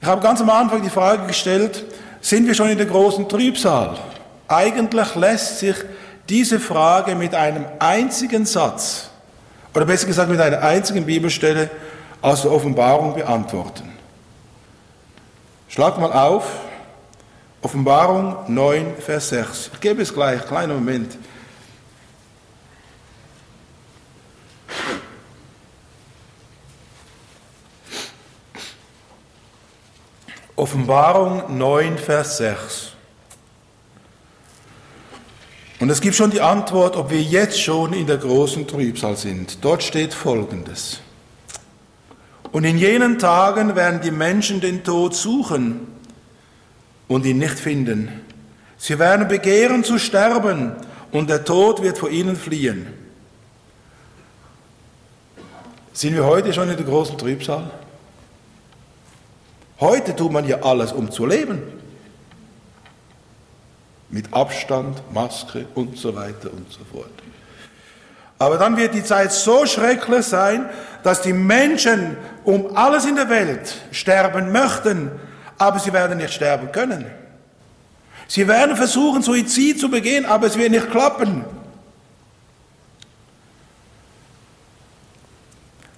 [0.00, 1.84] Ich habe ganz am Anfang die Frage gestellt,
[2.20, 3.98] sind wir schon in der großen Trübsal?
[4.48, 5.76] Eigentlich lässt sich
[6.28, 9.10] diese Frage mit einem einzigen Satz,
[9.74, 11.70] oder besser gesagt mit einer einzigen Bibelstelle
[12.22, 13.92] aus der Offenbarung beantworten.
[15.68, 16.44] Schlag mal auf,
[17.60, 19.70] Offenbarung 9, Vers 6.
[19.74, 21.18] Ich gebe es gleich, kleiner Moment.
[30.56, 32.93] Offenbarung 9, Vers 6.
[35.80, 39.58] Und es gibt schon die Antwort, ob wir jetzt schon in der großen Trübsal sind.
[39.62, 41.00] Dort steht Folgendes.
[42.52, 45.88] Und in jenen Tagen werden die Menschen den Tod suchen
[47.08, 48.20] und ihn nicht finden.
[48.76, 50.72] Sie werden begehren zu sterben
[51.10, 52.86] und der Tod wird vor ihnen fliehen.
[55.92, 57.70] Sind wir heute schon in der großen Trübsal?
[59.80, 61.62] Heute tut man ja alles, um zu leben.
[64.14, 67.10] Mit Abstand, Maske und so weiter und so fort.
[68.38, 70.70] Aber dann wird die Zeit so schrecklich sein,
[71.02, 75.10] dass die Menschen um alles in der Welt sterben möchten,
[75.58, 77.06] aber sie werden nicht sterben können.
[78.28, 81.44] Sie werden versuchen, Suizid zu begehen, aber es wird nicht klappen.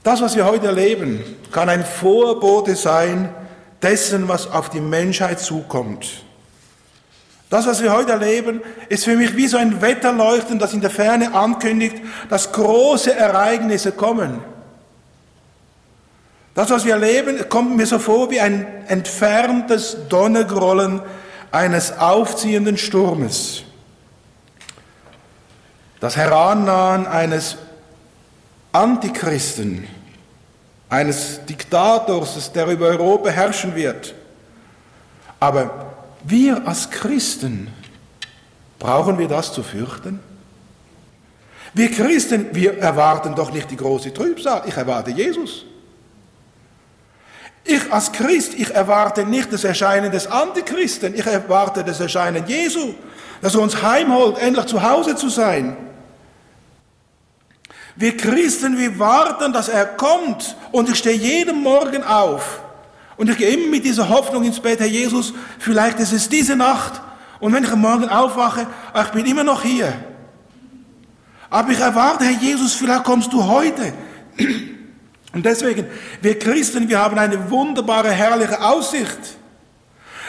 [0.03, 3.29] Das, was wir heute erleben, kann ein Vorbote sein
[3.83, 6.25] dessen, was auf die Menschheit zukommt.
[7.49, 10.91] Das, was wir heute erleben, ist für mich wie so ein Wetterleuchten, das in der
[10.91, 11.97] Ferne ankündigt,
[12.29, 14.41] dass große Ereignisse kommen.
[16.55, 21.03] Das, was wir erleben, kommt mir so vor wie ein entferntes Donnergrollen
[21.53, 23.63] eines aufziehenden Sturmes.
[26.01, 27.57] Das Herannahen eines
[28.73, 29.87] Antichristen,
[30.89, 34.15] eines Diktators, der über Europa herrschen wird.
[35.39, 35.96] Aber
[36.27, 37.69] wir als Christen,
[38.79, 40.21] brauchen wir das zu fürchten?
[41.73, 45.65] Wir Christen, wir erwarten doch nicht die große Trübsal, ich erwarte Jesus.
[47.65, 52.95] Ich als Christ, ich erwarte nicht das Erscheinen des Antichristen, ich erwarte das Erscheinen Jesu,
[53.43, 55.77] dass er uns heimholt, endlich zu Hause zu sein.
[57.97, 62.61] Wir Christen, wir warten, dass er kommt und ich stehe jeden Morgen auf
[63.17, 66.57] und ich gehe immer mit dieser Hoffnung ins Bett, Herr Jesus, vielleicht ist es diese
[66.57, 67.01] Nacht
[67.41, 69.93] und wenn ich am Morgen aufwache, ich bin immer noch hier.
[71.51, 73.93] Aber ich erwarte, Herr Jesus, vielleicht kommst du heute.
[75.33, 75.87] Und deswegen,
[76.23, 79.19] wir Christen, wir haben eine wunderbare, herrliche Aussicht.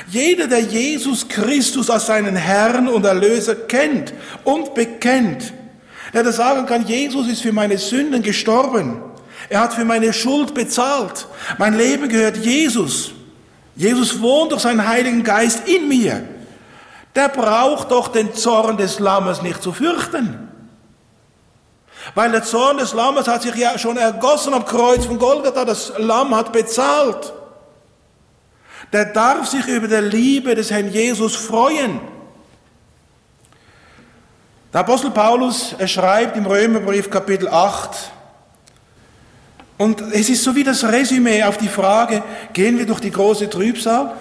[0.10, 5.54] Jeder, der Jesus Christus als seinen Herrn und Erlöser kennt und bekennt,
[6.14, 9.02] der das sagen kann, Jesus ist für meine Sünden gestorben.
[9.50, 11.28] Er hat für meine Schuld bezahlt.
[11.58, 13.12] Mein Leben gehört Jesus.
[13.76, 16.28] Jesus wohnt durch seinen Heiligen Geist in mir.
[17.16, 20.50] Der braucht doch den Zorn des Lammes nicht zu fürchten.
[22.16, 25.66] Weil der Zorn des Lammes hat sich ja schon ergossen am Kreuz von Golgatha.
[25.66, 27.34] Das Lamm hat bezahlt.
[28.94, 32.00] Der darf sich über der Liebe des Herrn Jesus freuen.
[34.74, 38.12] Der Apostel Paulus, schreibt im Römerbrief Kapitel 8,
[39.78, 43.50] und es ist so wie das Resümee auf die Frage, gehen wir durch die große
[43.50, 44.14] Trübsal?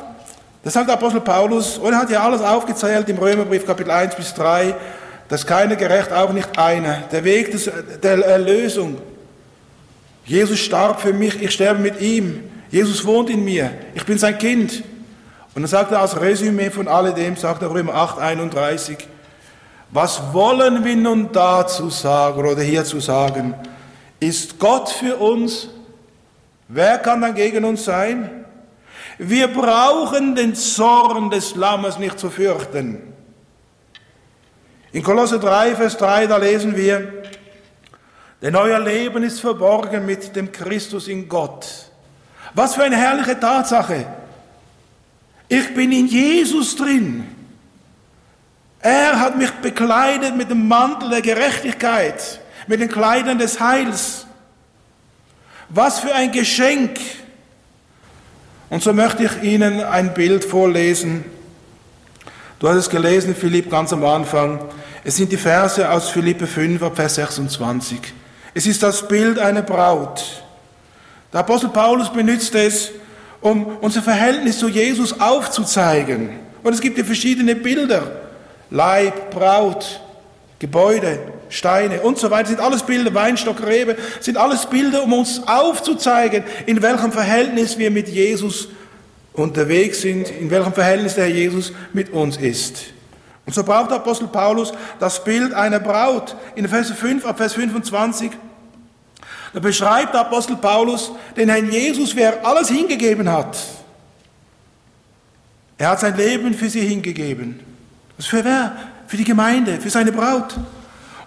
[0.63, 4.17] Das sagt der Apostel Paulus, und er hat ja alles aufgezählt im Römerbrief Kapitel 1
[4.17, 4.75] bis 3,
[5.29, 7.05] dass keiner gerecht, auch nicht einer.
[7.13, 7.71] Der Weg des,
[8.03, 8.99] der Erlösung.
[10.25, 12.43] Jesus starb für mich, ich sterbe mit ihm.
[12.71, 14.83] Jesus wohnt in mir, ich bin sein Kind.
[15.55, 18.99] Und dann sagt er als Resümee von alledem, sagt er Römer 8, 31,
[19.91, 23.55] was wollen wir nun dazu sagen oder hierzu sagen?
[24.21, 25.69] Ist Gott für uns?
[26.69, 28.45] Wer kann dann gegen uns sein?
[29.19, 33.15] Wir brauchen den Zorn des Lammes nicht zu fürchten.
[34.93, 37.23] In Kolosse 3, Vers 3, da lesen wir,
[38.43, 41.67] denn euer Leben ist verborgen mit dem Christus in Gott.
[42.55, 44.07] Was für eine herrliche Tatsache.
[45.49, 47.27] Ich bin in Jesus drin.
[48.81, 54.27] Er hat mich bekleidet mit dem Mantel der Gerechtigkeit, mit den Kleidern des Heils.
[55.69, 56.99] Was für ein Geschenk.
[58.71, 61.25] Und so möchte ich Ihnen ein Bild vorlesen.
[62.59, 64.61] Du hast es gelesen, Philipp, ganz am Anfang.
[65.05, 67.99] Es sind die Verse aus Philippe 5, Vers 26.
[68.55, 70.43] Es ist das Bild einer Braut.
[71.33, 72.91] Der Apostel Paulus benutzt es,
[73.41, 76.31] um unser Verhältnis zu Jesus aufzuzeigen.
[76.63, 78.23] Und es gibt ja verschiedene Bilder.
[78.71, 80.01] Leib, Braut,
[80.59, 85.43] Gebäude, Steine und so weiter, sind alles Bilder, Weinstock, Rebe, sind alles Bilder, um uns
[85.47, 88.69] aufzuzeigen, in welchem Verhältnis wir mit Jesus
[89.33, 92.85] unterwegs sind, in welchem Verhältnis der Herr Jesus mit uns ist.
[93.45, 96.35] Und so braucht der Apostel Paulus das Bild einer Braut.
[96.57, 98.33] In Vers 5, ab Vers 25,
[99.53, 103.57] da beschreibt der Apostel Paulus den Herrn Jesus, wer alles hingegeben hat.
[105.79, 107.61] Er hat sein Leben für sie hingegeben.
[108.17, 108.77] Was für wer?
[109.07, 110.57] Für die Gemeinde, für seine Braut.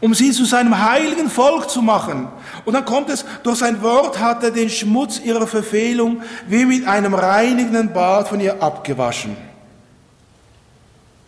[0.01, 2.27] Um sie zu seinem heiligen Volk zu machen.
[2.65, 6.87] Und dann kommt es, durch sein Wort hat er den Schmutz ihrer Verfehlung wie mit
[6.87, 9.35] einem reinigenden Bad von ihr abgewaschen.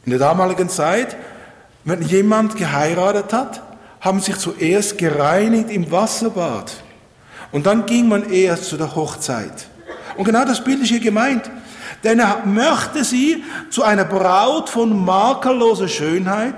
[0.05, 1.17] In der damaligen Zeit,
[1.83, 3.61] wenn jemand geheiratet hat,
[3.99, 6.71] haben sich zuerst gereinigt im Wasserbad.
[7.51, 9.67] Und dann ging man erst zu der Hochzeit.
[10.17, 11.49] Und genau das Bild ist hier gemeint.
[12.03, 16.55] Denn er möchte sie zu einer Braut von makelloser Schönheit,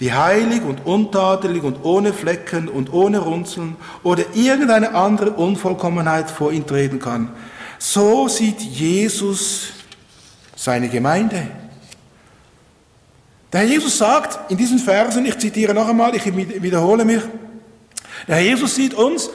[0.00, 6.52] die heilig und untadelig und ohne Flecken und ohne Runzeln oder irgendeine andere Unvollkommenheit vor
[6.52, 7.32] ihn treten kann.
[7.78, 9.68] So sieht Jesus
[10.54, 11.48] seine Gemeinde.
[13.52, 17.22] Der Herr Jesus sagt in diesen Versen, ich zitiere noch einmal, ich wiederhole mich,
[18.26, 19.30] der Herr Jesus sieht uns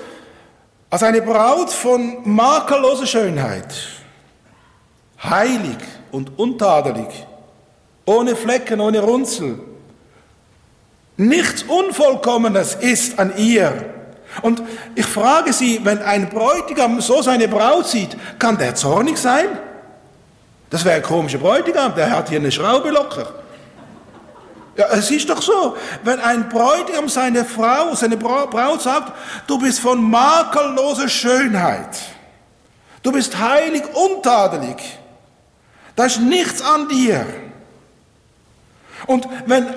[0.90, 3.74] als eine Braut von makelloser Schönheit,
[5.24, 5.78] heilig
[6.12, 7.08] und untadelig,
[8.06, 9.73] ohne Flecken, ohne Runzel.
[11.18, 13.94] Nichts Unvollkommenes ist an ihr.
[14.42, 14.64] Und
[14.96, 19.46] ich frage Sie, wenn ein Bräutigam so seine Braut sieht, kann der zornig sein?
[20.70, 23.32] Das wäre ein komischer Bräutigam, der hat hier eine Schraube locker.
[24.76, 29.14] Ja, es ist doch so, wenn ein Bräutigam seine Frau, seine Braut sagt,
[29.46, 32.00] du bist von makelloser Schönheit,
[33.04, 34.78] du bist heilig, untadelig,
[35.96, 37.24] da ist nichts an dir.
[39.06, 39.68] Und wenn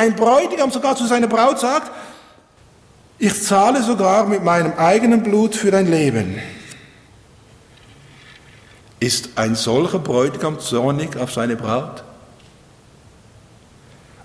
[0.00, 1.92] ein Bräutigam sogar zu seiner Braut sagt,
[3.18, 6.40] ich zahle sogar mit meinem eigenen Blut für dein Leben,
[8.98, 12.02] ist ein solcher Bräutigam zornig auf seine Braut?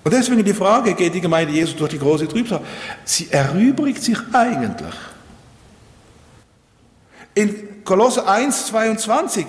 [0.05, 2.61] Und deswegen die Frage, geht die Gemeinde Jesus durch die große Trübsal?
[3.03, 4.95] Sie erübrigt sich eigentlich.
[7.33, 9.45] In Kolosse 1, 22,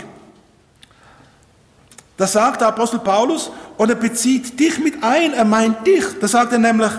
[2.16, 6.04] da sagt der Apostel Paulus, und er bezieht dich mit ein, er meint dich.
[6.20, 6.92] Da sagt er nämlich,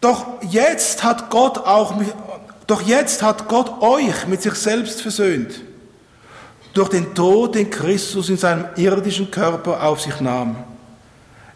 [0.00, 1.94] doch jetzt hat Gott auch,
[2.66, 5.60] doch jetzt hat Gott euch mit sich selbst versöhnt.
[6.74, 10.56] Durch den Tod, den Christus in seinem irdischen Körper auf sich nahm.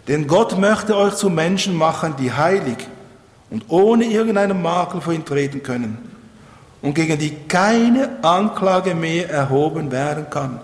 [0.08, 2.76] Denn Gott möchte euch zu Menschen machen, die heilig
[3.50, 5.98] und ohne irgendeinen Makel vor ihn treten können
[6.82, 10.60] und gegen die keine Anklage mehr erhoben werden kann.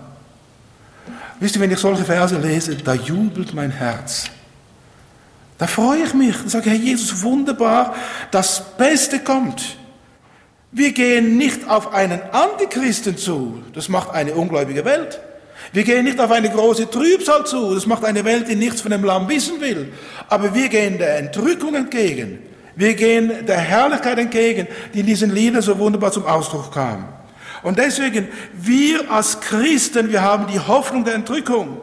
[1.43, 4.29] Wisst ihr, wenn ich solche Verse lese, da jubelt mein Herz.
[5.57, 7.95] Da freue ich mich und sage, Herr Jesus, wunderbar,
[8.31, 9.75] das Beste kommt.
[10.71, 15.19] Wir gehen nicht auf einen Antichristen zu, das macht eine ungläubige Welt.
[15.73, 18.91] Wir gehen nicht auf eine große Trübsal zu, das macht eine Welt, die nichts von
[18.91, 19.91] dem Lamm wissen will.
[20.29, 22.39] Aber wir gehen der Entrückung entgegen.
[22.77, 27.05] Wir gehen der Herrlichkeit entgegen, die in diesen Liedern so wunderbar zum Ausdruck kam.
[27.63, 31.79] Und deswegen, wir als Christen, wir haben die Hoffnung der Entrückung.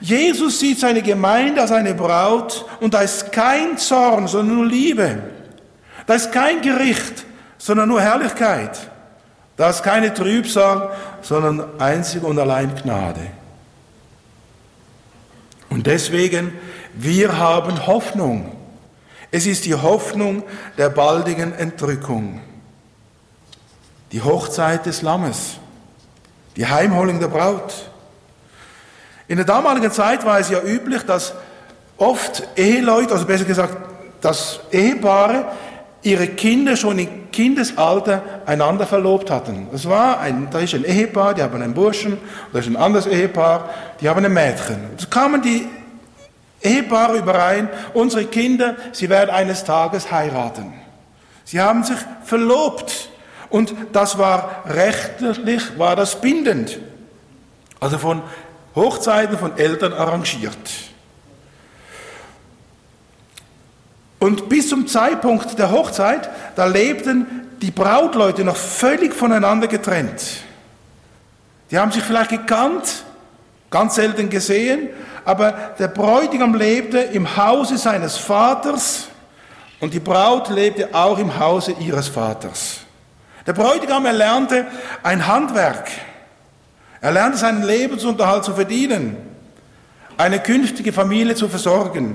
[0.00, 5.22] Jesus sieht seine Gemeinde als eine Braut und da ist kein Zorn, sondern nur Liebe.
[6.06, 7.24] Da ist kein Gericht,
[7.58, 8.90] sondern nur Herrlichkeit.
[9.56, 13.20] Da ist keine Trübsal, sondern einzig und allein Gnade.
[15.68, 16.52] Und deswegen,
[16.94, 18.56] wir haben Hoffnung.
[19.30, 20.42] Es ist die Hoffnung
[20.78, 22.40] der baldigen Entrückung
[24.12, 25.56] die Hochzeit des Lammes,
[26.56, 27.90] die Heimholung der Braut.
[29.26, 31.32] In der damaligen Zeit war es ja üblich, dass
[31.96, 33.76] oft Eheleute, also besser gesagt,
[34.20, 35.46] dass Ehepaare
[36.02, 39.68] ihre Kinder schon im Kindesalter einander verlobt hatten.
[39.72, 42.18] Das war ein, da ist ein Ehepaar, die haben einen Burschen,
[42.52, 44.78] da ist ein anderes Ehepaar, die haben ein Mädchen.
[44.98, 45.66] So kamen die
[46.60, 50.74] Ehepaare überein, unsere Kinder, sie werden eines Tages heiraten.
[51.44, 53.08] Sie haben sich verlobt.
[53.52, 56.78] Und das war rechtlich, war das bindend.
[57.80, 58.22] Also von
[58.74, 60.56] Hochzeiten von Eltern arrangiert.
[64.18, 67.26] Und bis zum Zeitpunkt der Hochzeit, da lebten
[67.60, 70.22] die Brautleute noch völlig voneinander getrennt.
[71.70, 73.04] Die haben sich vielleicht gekannt,
[73.70, 74.88] ganz selten gesehen,
[75.24, 79.08] aber der Bräutigam lebte im Hause seines Vaters
[79.80, 82.81] und die Braut lebte auch im Hause ihres Vaters.
[83.46, 84.66] Der Bräutigam erlernte
[85.02, 85.90] ein Handwerk.
[87.00, 89.16] Er lernte seinen Lebensunterhalt zu verdienen,
[90.16, 92.14] eine künftige Familie zu versorgen.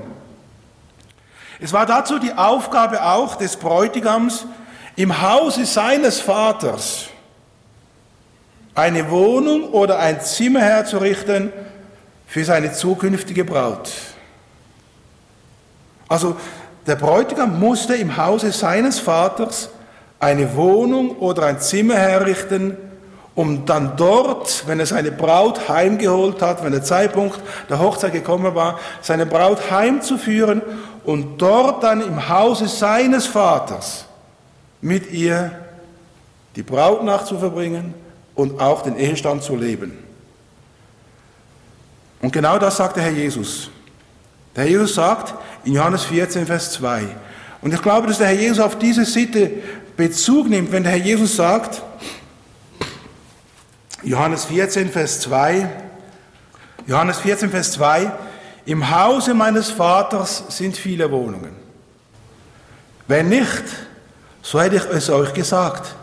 [1.60, 4.46] Es war dazu die Aufgabe auch des Bräutigams,
[4.96, 7.08] im Hause seines Vaters
[8.74, 11.52] eine Wohnung oder ein Zimmer herzurichten
[12.26, 13.90] für seine zukünftige Braut.
[16.08, 16.36] Also
[16.86, 19.68] der Bräutigam musste im Hause seines Vaters
[20.20, 22.76] eine Wohnung oder ein Zimmer herrichten,
[23.34, 27.38] um dann dort, wenn er seine Braut heimgeholt hat, wenn der Zeitpunkt
[27.70, 30.60] der Hochzeit gekommen war, seine Braut heimzuführen
[31.04, 34.06] und dort dann im Hause seines Vaters
[34.80, 35.52] mit ihr
[36.56, 37.94] die Brautnacht zu verbringen
[38.34, 39.96] und auch den Ehestand zu leben.
[42.20, 43.70] Und genau das sagt der Herr Jesus.
[44.56, 47.04] Der Herr Jesus sagt in Johannes 14, Vers 2,
[47.60, 49.50] und ich glaube, dass der Herr Jesus auf diese Sitte
[49.98, 51.82] Bezug nimmt, wenn der Herr Jesus sagt,
[54.04, 55.68] Johannes 14, Vers 2,
[56.86, 58.08] Johannes 14, Vers 2,
[58.66, 61.50] im Hause meines Vaters sind viele Wohnungen.
[63.08, 63.64] Wenn nicht,
[64.40, 65.96] so hätte ich es euch gesagt.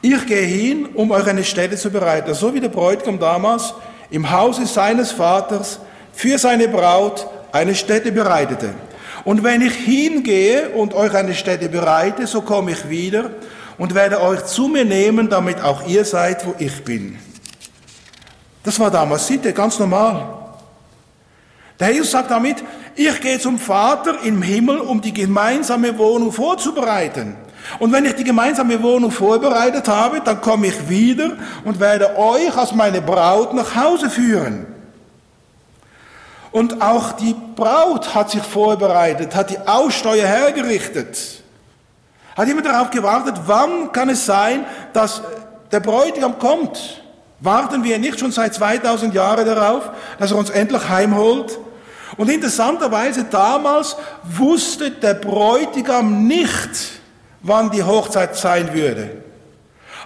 [0.00, 3.74] Ich gehe hin, um euch eine Stätte zu bereiten, so wie der Bräutigam damals
[4.08, 5.78] im Hause seines Vaters
[6.14, 8.72] für seine Braut eine Stätte bereitete.
[9.24, 13.30] Und wenn ich hingehe und euch eine Stätte bereite, so komme ich wieder
[13.78, 17.18] und werde euch zu mir nehmen, damit auch ihr seid, wo ich bin.
[18.62, 20.26] Das war damals Sitte, ganz normal.
[21.80, 22.62] Der Jesus sagt damit,
[22.94, 27.36] ich gehe zum Vater im Himmel, um die gemeinsame Wohnung vorzubereiten.
[27.78, 31.32] Und wenn ich die gemeinsame Wohnung vorbereitet habe, dann komme ich wieder
[31.64, 34.73] und werde euch als meine Braut nach Hause führen.
[36.54, 41.42] Und auch die Braut hat sich vorbereitet, hat die Aussteuer hergerichtet,
[42.36, 45.20] hat immer darauf gewartet, wann kann es sein, dass
[45.72, 47.02] der Bräutigam kommt.
[47.40, 49.90] Warten wir nicht schon seit 2000 Jahren darauf,
[50.20, 51.58] dass er uns endlich heimholt?
[52.16, 57.00] Und interessanterweise damals wusste der Bräutigam nicht,
[57.42, 59.10] wann die Hochzeit sein würde.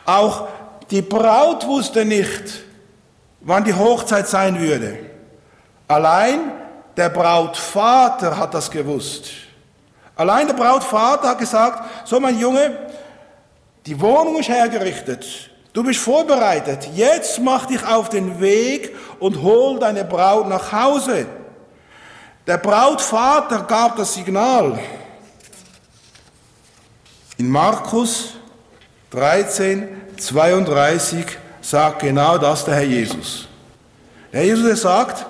[0.07, 0.49] Auch
[0.90, 2.64] die Braut wusste nicht,
[3.42, 5.08] wann die Hochzeit sein würde.
[5.89, 6.53] Allein
[6.97, 9.30] der Brautvater hat das gewusst.
[10.14, 12.76] Allein der Brautvater hat gesagt, so mein Junge,
[13.86, 19.78] die Wohnung ist hergerichtet, du bist vorbereitet, jetzt mach dich auf den Weg und hol
[19.78, 21.26] deine Braut nach Hause.
[22.47, 24.78] Der Brautvater gab das Signal.
[27.36, 28.34] In Markus
[29.11, 31.24] 13, 32
[31.61, 33.47] sagt genau das der Herr Jesus.
[34.32, 35.24] Der Herr Jesus sagt,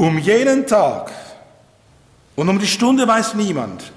[0.00, 1.12] um jenen Tag
[2.34, 3.92] und um die Stunde weiß niemand,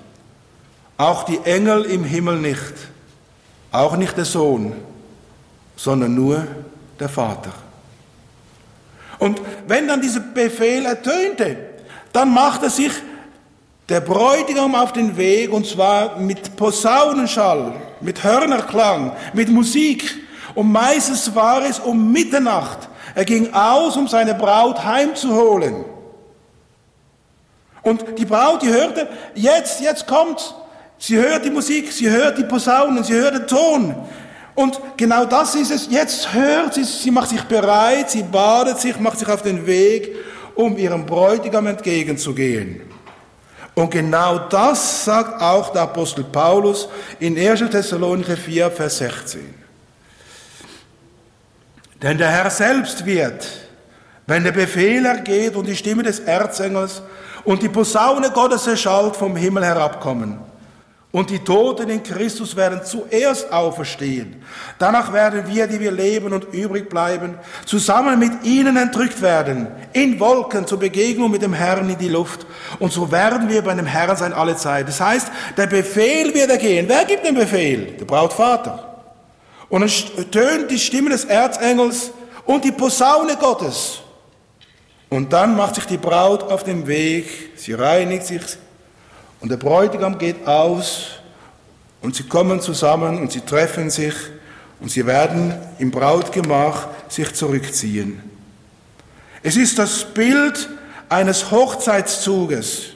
[0.97, 2.73] auch die Engel im Himmel nicht,
[3.71, 4.73] auch nicht der Sohn,
[5.77, 6.45] sondern nur
[6.99, 7.53] der Vater.
[9.17, 11.55] Und wenn dann dieser Befehl ertönte,
[12.11, 12.91] dann machte sich
[13.87, 20.17] der Bräutigam auf den Weg und zwar mit Posaunenschall, mit Hörnerklang, mit Musik.
[20.53, 22.89] Und meistens war es um Mitternacht.
[23.15, 25.92] Er ging aus, um seine Braut heimzuholen.
[27.83, 30.55] Und die Braut, die hörte, jetzt, jetzt kommt's.
[30.97, 33.95] Sie hört die Musik, sie hört die Posaunen, sie hört den Ton.
[34.55, 35.87] Und genau das ist es.
[35.89, 40.15] Jetzt hört sie, sie macht sich bereit, sie badet sich, macht sich auf den Weg,
[40.55, 42.81] um ihrem Bräutigam entgegenzugehen.
[43.75, 46.87] Und genau das sagt auch der Apostel Paulus
[47.19, 47.71] in 1.
[47.71, 49.53] Thessalonicher 4, Vers 16.
[52.01, 53.47] Denn der Herr selbst wird,
[54.27, 57.01] wenn der Befehl ergeht und die Stimme des Erzengels
[57.45, 60.39] und die Posaune Gottes erschallt vom Himmel herabkommen.
[61.13, 64.41] Und die Toten in Christus werden zuerst auferstehen.
[64.79, 67.37] Danach werden wir, die wir leben und übrig bleiben,
[67.67, 72.47] zusammen mit ihnen entrückt werden, in Wolken zur Begegnung mit dem Herrn in die Luft.
[72.79, 74.87] Und so werden wir bei dem Herrn sein alle Zeit.
[74.87, 76.87] Das heißt, der Befehl wird ergehen.
[76.89, 77.95] Wer gibt den Befehl?
[77.99, 79.03] Der Brautvater.
[79.69, 82.09] Und es tönt die Stimme des Erzengels
[82.45, 84.02] und die Posaune Gottes.
[85.13, 88.41] Und dann macht sich die Braut auf den Weg, sie reinigt sich
[89.41, 91.09] und der Bräutigam geht aus
[92.01, 94.15] und sie kommen zusammen und sie treffen sich
[94.79, 98.23] und sie werden im Brautgemach sich zurückziehen.
[99.43, 100.67] Es ist das Bild
[101.09, 102.93] eines Hochzeitszuges,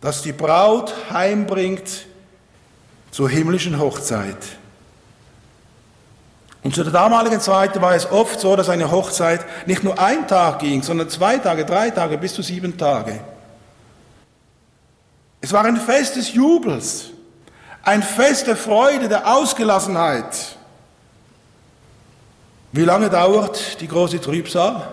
[0.00, 2.06] das die Braut heimbringt
[3.10, 4.59] zur himmlischen Hochzeit.
[6.62, 10.28] Und zu der damaligen Zeit war es oft so, dass eine Hochzeit nicht nur ein
[10.28, 13.20] Tag ging, sondern zwei Tage, drei Tage, bis zu sieben Tage.
[15.40, 17.06] Es war ein Fest des Jubels,
[17.82, 20.56] ein Fest der Freude, der Ausgelassenheit.
[22.72, 24.86] Wie lange dauert die große Trübsal?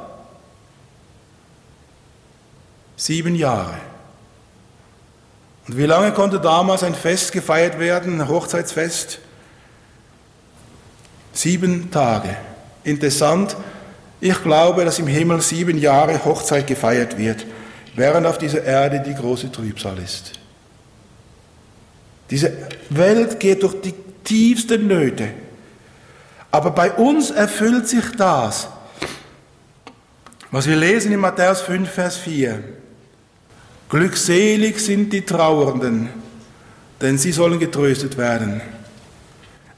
[2.95, 3.78] Sieben Jahre.
[5.68, 9.20] Und wie lange konnte damals ein Fest gefeiert werden, ein Hochzeitsfest?
[11.38, 12.35] Sieben Tage.
[12.83, 13.55] Interessant,
[14.19, 17.45] ich glaube, dass im Himmel sieben Jahre Hochzeit gefeiert wird,
[17.95, 20.31] während auf dieser Erde die große Trübsal ist.
[22.31, 22.51] Diese
[22.89, 25.29] Welt geht durch die tiefsten Nöte.
[26.49, 28.69] Aber bei uns erfüllt sich das,
[30.49, 32.63] was wir lesen in Matthäus 5, Vers 4.
[33.89, 36.09] Glückselig sind die Trauernden,
[36.99, 38.59] denn sie sollen getröstet werden.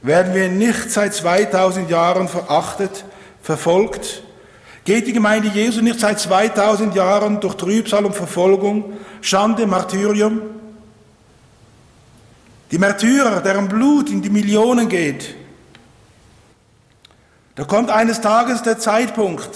[0.01, 3.03] Werden wir nicht seit 2000 Jahren verachtet,
[3.41, 4.23] verfolgt?
[4.85, 10.41] Geht die Gemeinde Jesu nicht seit 2000 Jahren durch Trübsal und Verfolgung, Schande, Martyrium?
[12.71, 15.35] Die Märtyrer, deren Blut in die Millionen geht.
[17.55, 19.49] Da kommt eines Tages der Zeitpunkt.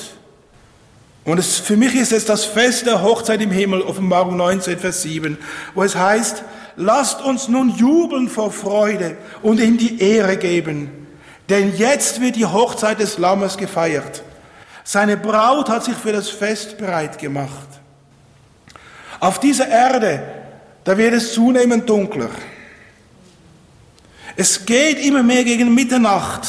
[1.25, 5.03] Und es, für mich ist es das Fest der Hochzeit im Himmel, Offenbarung 19, Vers
[5.03, 5.37] 7,
[5.73, 6.43] wo es heißt,
[6.75, 11.07] lasst uns nun jubeln vor Freude und ihm die Ehre geben,
[11.49, 14.23] denn jetzt wird die Hochzeit des Lammes gefeiert.
[14.83, 17.67] Seine Braut hat sich für das Fest bereit gemacht.
[19.19, 20.21] Auf dieser Erde,
[20.83, 22.29] da wird es zunehmend dunkler.
[24.35, 26.47] Es geht immer mehr gegen Mitternacht.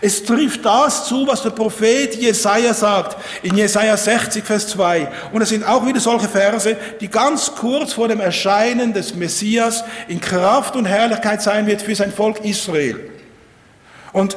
[0.00, 5.08] Es trifft das zu, was der Prophet Jesaja sagt, in Jesaja 60, Vers 2.
[5.32, 9.84] Und es sind auch wieder solche Verse, die ganz kurz vor dem Erscheinen des Messias
[10.08, 13.10] in Kraft und Herrlichkeit sein wird für sein Volk Israel.
[14.12, 14.36] Und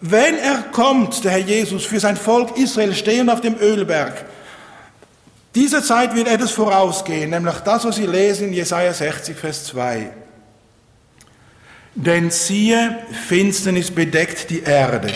[0.00, 4.24] wenn er kommt, der Herr Jesus, für sein Volk Israel stehen auf dem Ölberg,
[5.54, 10.10] dieser Zeit wird etwas vorausgehen, nämlich das, was Sie lesen in Jesaja 60, Vers 2.
[11.94, 15.12] Denn siehe, Finsternis bedeckt die Erde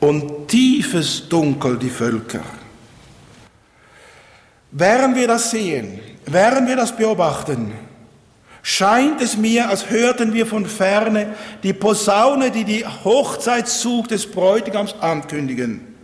[0.00, 2.42] und tiefes Dunkel die Völker.
[4.72, 7.72] Während wir das sehen, während wir das beobachten,
[8.62, 14.94] scheint es mir, als hörten wir von ferne die Posaune, die die Hochzeitszug des Bräutigams
[15.00, 15.94] ankündigen.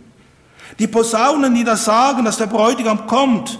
[0.79, 3.59] Die Posaunen, die das sagen, dass der Bräutigam kommt,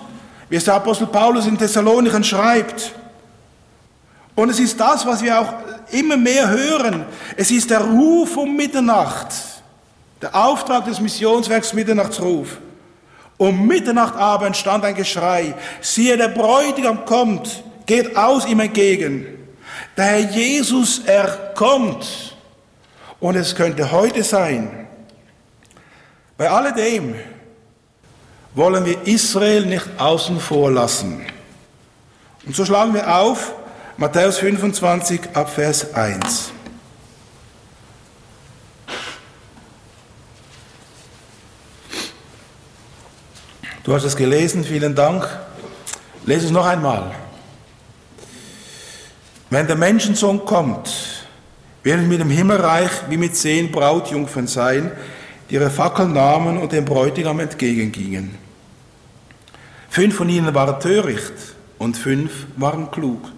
[0.50, 2.94] wie es der Apostel Paulus in Thessalonichen schreibt.
[4.36, 5.54] Und es ist das, was wir auch
[5.92, 7.06] immer mehr hören.
[7.38, 9.28] Es ist der Ruf um Mitternacht,
[10.22, 12.58] der Auftrag des Missionswerks Mitternachtsruf.
[13.38, 15.54] Um Mitternacht aber entstand ein Geschrei.
[15.82, 19.26] Siehe, der Bräutigam kommt, geht aus ihm entgegen.
[19.98, 22.36] Der Herr Jesus, er kommt.
[23.20, 24.88] Und es könnte heute sein.
[26.38, 27.16] Bei alledem
[28.56, 31.26] wollen wir Israel nicht außen vor lassen.
[32.46, 33.54] Und so schlagen wir auf
[33.96, 36.52] Matthäus 25 ab Vers 1.
[43.84, 45.28] Du hast es gelesen, vielen Dank.
[46.26, 47.14] Lese es noch einmal.
[49.52, 50.90] Wenn der Menschensohn kommt,
[51.84, 54.92] wird es mit dem Himmelreich wie mit zehn Brautjungfern sein,
[55.50, 58.40] die ihre Fackeln nahmen und dem Bräutigam entgegengingen.
[59.90, 61.34] Fünf von ihnen waren töricht
[61.78, 63.33] und fünf waren klug.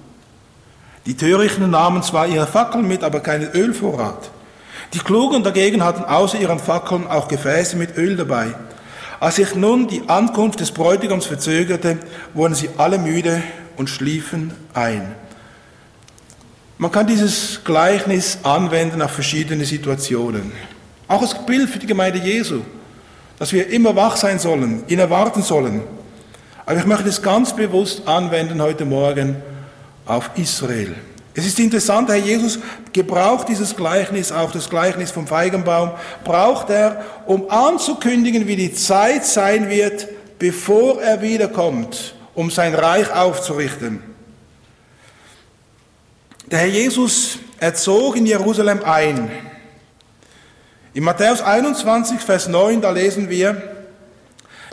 [1.05, 4.31] Die Törichten nahmen zwar ihre Fackeln mit, aber keinen Ölvorrat.
[4.93, 8.55] Die Klugen dagegen hatten außer ihren Fackeln auch Gefäße mit Öl dabei.
[9.19, 11.99] Als sich nun die Ankunft des Bräutigams verzögerte,
[12.33, 13.41] wurden sie alle müde
[13.77, 15.15] und schliefen ein.
[16.77, 20.51] Man kann dieses Gleichnis anwenden auf verschiedene Situationen.
[21.07, 22.61] Auch als Bild für die Gemeinde Jesu,
[23.37, 25.83] dass wir immer wach sein sollen, ihn erwarten sollen.
[26.65, 29.37] Aber ich möchte es ganz bewusst anwenden heute Morgen
[30.05, 30.95] auf Israel.
[31.37, 32.59] Es ist interessant, Herr Jesus
[32.93, 35.91] gebraucht dieses Gleichnis, auch das Gleichnis vom Feigenbaum,
[36.23, 40.07] braucht er, um anzukündigen, wie die Zeit sein wird,
[40.39, 44.01] bevor er wiederkommt, um sein Reich aufzurichten.
[46.49, 49.29] Der Herr Jesus erzog in Jerusalem ein.
[50.93, 53.61] In Matthäus 21, Vers 9, da lesen wir,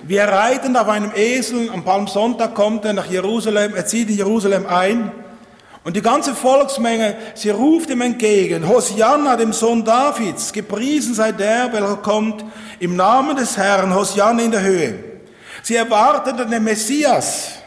[0.05, 4.67] wir reiten auf einem Esel, am Palmsonntag kommt er nach Jerusalem, er zieht in Jerusalem
[4.67, 5.11] ein
[5.85, 11.73] und die ganze Volksmenge, sie ruft ihm entgegen, Hosianna, dem Sohn Davids, gepriesen sei der,
[11.73, 12.45] welcher kommt,
[12.79, 14.95] im Namen des Herrn, Hosianna in der Höhe.
[15.63, 17.63] Sie erwarteten den Messias.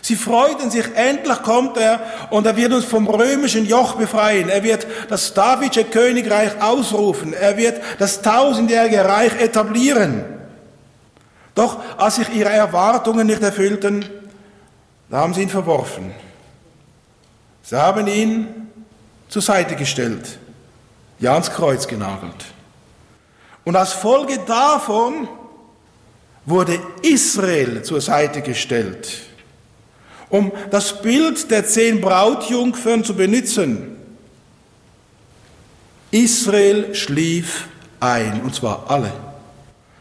[0.00, 2.00] Sie freuten sich, endlich kommt er
[2.30, 4.48] und er wird uns vom römischen Joch befreien.
[4.48, 7.32] Er wird das Davidsche Königreich ausrufen.
[7.32, 10.24] Er wird das tausendjährige Reich etablieren.
[11.54, 14.04] Doch als sich ihre Erwartungen nicht erfüllten,
[15.08, 16.12] da haben sie ihn verworfen.
[17.62, 18.68] Sie haben ihn
[19.28, 20.38] zur Seite gestellt,
[21.20, 22.44] ja ans Kreuz genagelt.
[23.64, 25.28] Und als Folge davon
[26.44, 29.20] wurde Israel zur Seite gestellt,
[30.28, 33.96] um das Bild der zehn Brautjungfern zu benutzen.
[36.10, 37.68] Israel schlief
[38.00, 39.12] ein, und zwar alle.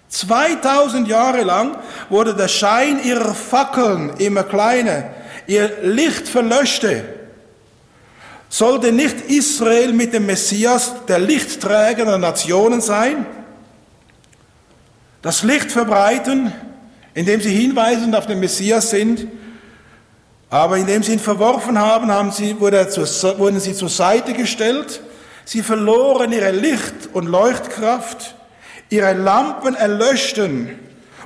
[0.10, 1.78] 2000 Jahre lang
[2.10, 5.06] wurde der Schein ihrer Fackeln immer kleiner,
[5.48, 7.21] ihr Licht verlöschte.
[8.52, 13.26] Sollte nicht Israel mit dem Messias der Lichtträger der Nationen sein?
[15.22, 16.52] Das Licht verbreiten,
[17.14, 19.26] indem sie hinweisend auf den Messias sind,
[20.50, 25.00] aber indem sie ihn verworfen haben, haben sie, wurden sie zur Seite gestellt,
[25.46, 28.36] sie verloren ihre Licht- und Leuchtkraft,
[28.90, 30.78] ihre Lampen erlöschten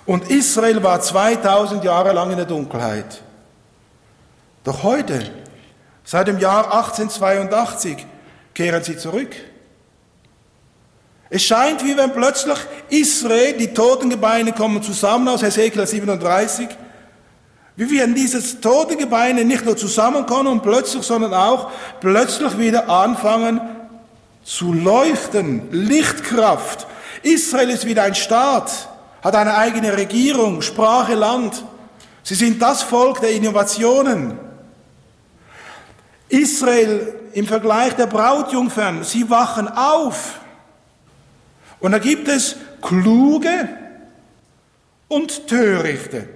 [0.05, 3.23] und Israel war 2000 Jahre lang in der Dunkelheit.
[4.63, 5.23] Doch heute
[6.05, 8.05] Seit dem Jahr 1882
[8.53, 9.35] kehren sie zurück.
[11.31, 12.57] Es scheint, wie wenn plötzlich
[12.89, 16.67] Israel, die Totengebeine kommen zusammen aus Hesekiel 37,
[17.75, 23.59] wie wenn diese Totengebeine nicht nur zusammenkommen und plötzlich, sondern auch plötzlich wieder anfangen
[24.43, 25.69] zu leuchten.
[25.71, 26.85] Lichtkraft.
[27.23, 28.87] Israel ist wieder ein Staat,
[29.23, 31.65] hat eine eigene Regierung, Sprache, Land.
[32.21, 34.44] Sie sind das Volk der Innovationen.
[36.29, 40.39] Israel im Vergleich der Brautjungfern, sie wachen auf.
[41.79, 43.69] Und da gibt es kluge
[45.07, 46.27] und törichte.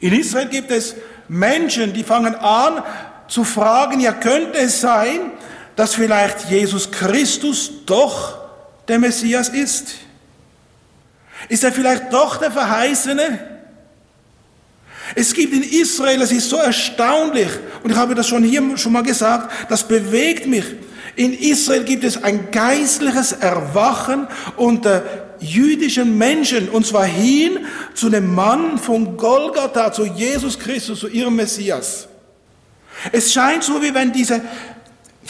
[0.00, 0.94] In Israel gibt es
[1.28, 2.82] Menschen, die fangen an
[3.28, 5.32] zu fragen, ja könnte es sein,
[5.76, 8.38] dass vielleicht Jesus Christus doch
[8.88, 9.94] der Messias ist?
[11.48, 13.57] Ist er vielleicht doch der Verheißene?
[15.20, 17.48] Es gibt in Israel, es ist so erstaunlich,
[17.82, 20.64] und ich habe das schon hier schon mal gesagt, das bewegt mich.
[21.16, 25.02] In Israel gibt es ein geistliches Erwachen unter
[25.40, 31.34] jüdischen Menschen, und zwar hin zu dem Mann von Golgatha, zu Jesus Christus, zu ihrem
[31.34, 32.06] Messias.
[33.10, 34.40] Es scheint so, wie wenn diese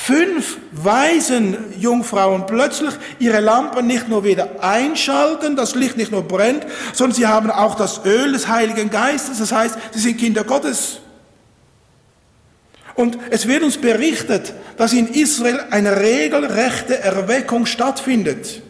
[0.00, 6.64] fünf weisen Jungfrauen plötzlich ihre Lampen nicht nur wieder einschalten, das Licht nicht nur brennt,
[6.92, 11.00] sondern sie haben auch das Öl des Heiligen Geistes, das heißt, sie sind Kinder Gottes.
[12.94, 18.62] Und es wird uns berichtet, dass in Israel eine regelrechte Erweckung stattfindet.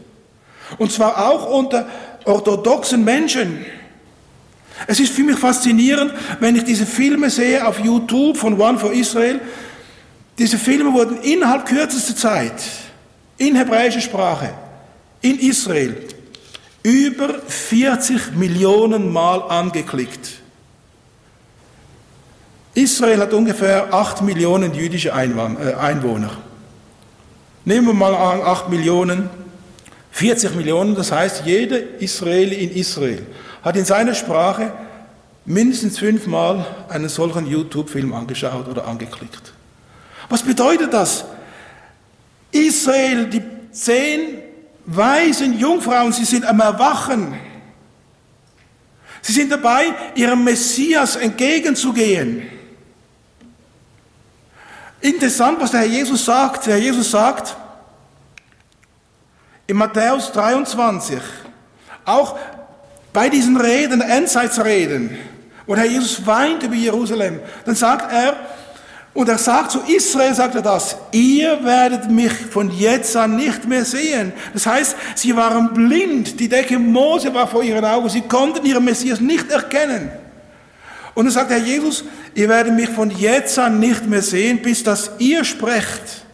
[0.78, 1.86] Und zwar auch unter
[2.24, 3.64] orthodoxen Menschen.
[4.86, 8.92] Es ist für mich faszinierend, wenn ich diese Filme sehe auf YouTube von One for
[8.92, 9.40] Israel.
[10.38, 12.62] Diese Filme wurden innerhalb kürzester Zeit
[13.38, 14.54] in hebräischer Sprache
[15.20, 15.96] in Israel
[16.82, 20.40] über 40 Millionen Mal angeklickt.
[22.74, 26.30] Israel hat ungefähr 8 Millionen jüdische äh, Einwohner.
[27.64, 29.28] Nehmen wir mal an, 8 Millionen,
[30.12, 33.26] 40 Millionen, das heißt, jeder Israeli in Israel
[33.62, 34.72] hat in seiner Sprache
[35.44, 39.52] mindestens fünfmal einen solchen YouTube-Film angeschaut oder angeklickt.
[40.28, 41.24] Was bedeutet das?
[42.50, 44.42] Israel, die zehn
[44.86, 47.38] weisen Jungfrauen, sie sind am Erwachen.
[49.22, 52.48] Sie sind dabei, ihrem Messias entgegenzugehen.
[55.00, 56.66] Interessant, was der Herr Jesus sagt.
[56.66, 57.56] Der Herr Jesus sagt
[59.66, 61.20] in Matthäus 23,
[62.04, 62.38] auch
[63.12, 65.16] bei diesen Reden, Endzeitsreden,
[65.66, 68.36] wo der Herr Jesus weint über Jerusalem, dann sagt er,
[69.18, 73.66] und er sagt zu Israel, sagt er das, ihr werdet mich von jetzt an nicht
[73.66, 74.32] mehr sehen.
[74.52, 78.84] Das heißt, sie waren blind, die Decke Mose war vor ihren Augen, sie konnten ihren
[78.84, 80.08] Messias nicht erkennen.
[81.14, 84.84] Und dann sagt Herr Jesus, ihr werdet mich von jetzt an nicht mehr sehen, bis
[84.84, 86.24] dass ihr sprecht.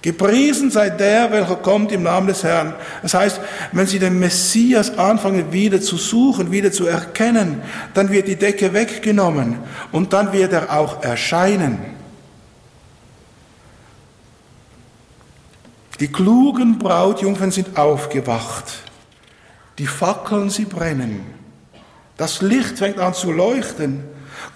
[0.00, 2.74] Gepriesen sei der, welcher kommt im Namen des Herrn.
[3.02, 3.40] Das heißt,
[3.72, 7.62] wenn Sie den Messias anfangen wieder zu suchen, wieder zu erkennen,
[7.94, 9.56] dann wird die Decke weggenommen
[9.90, 11.95] und dann wird er auch erscheinen.
[16.00, 18.64] Die klugen Brautjungfern sind aufgewacht.
[19.78, 21.20] Die Fackeln, sie brennen.
[22.16, 24.04] Das Licht fängt an zu leuchten.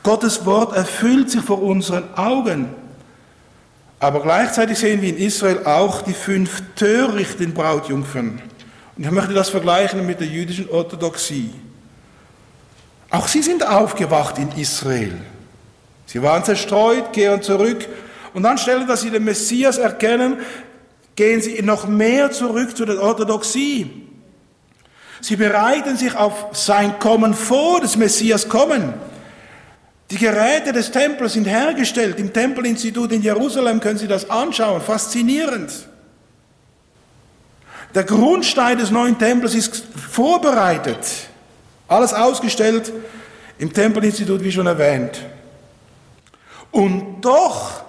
[0.03, 2.69] Gottes Wort erfüllt sich vor unseren Augen.
[3.99, 8.41] Aber gleichzeitig sehen wir in Israel auch die fünf törichten Brautjungfern.
[8.97, 11.51] Und ich möchte das vergleichen mit der jüdischen Orthodoxie.
[13.11, 15.19] Auch sie sind aufgewacht in Israel.
[16.07, 17.87] Sie waren zerstreut, gehen zurück.
[18.33, 20.39] Und anstelle, dass sie den Messias erkennen,
[21.21, 23.91] gehen sie noch mehr zurück zu der Orthodoxie.
[25.21, 28.95] Sie bereiten sich auf sein Kommen vor, des Messias kommen.
[30.11, 32.19] Die Geräte des Tempels sind hergestellt.
[32.19, 34.81] Im Tempelinstitut in Jerusalem können Sie das anschauen.
[34.81, 35.71] Faszinierend.
[37.95, 41.07] Der Grundstein des neuen Tempels ist vorbereitet.
[41.87, 42.95] Alles ausgestellt
[43.59, 45.21] im Tempelinstitut, wie schon erwähnt.
[46.71, 47.83] Und doch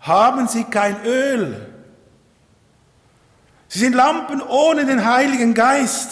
[0.00, 1.69] haben sie kein Öl.
[3.72, 6.10] Sie sind Lampen ohne den Heiligen Geist.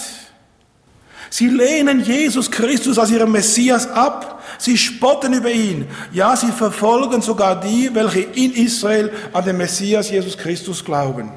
[1.29, 4.41] Sie lehnen Jesus Christus als ihren Messias ab.
[4.59, 5.89] Sie spotten über ihn.
[6.13, 11.33] Ja, sie verfolgen sogar die, welche in Israel an den Messias Jesus Christus glauben.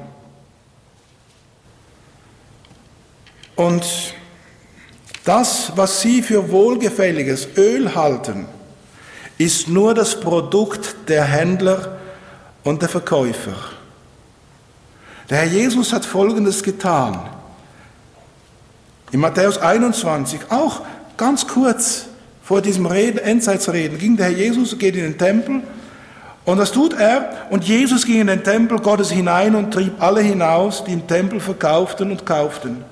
[3.56, 3.84] Und
[5.24, 8.46] das, was sie für wohlgefälliges Öl halten,
[9.38, 11.98] ist nur das Produkt der Händler
[12.62, 13.71] und der Verkäufer.
[15.30, 17.18] Der Herr Jesus hat Folgendes getan.
[19.12, 20.82] In Matthäus 21, auch
[21.16, 22.06] ganz kurz,
[22.42, 25.62] vor diesem Reden, Endzeitsreden ging der Herr Jesus, geht in den Tempel
[26.44, 27.46] und das tut er.
[27.50, 31.40] Und Jesus ging in den Tempel Gottes hinein und trieb alle hinaus, die im Tempel
[31.40, 32.84] verkauften und kauften.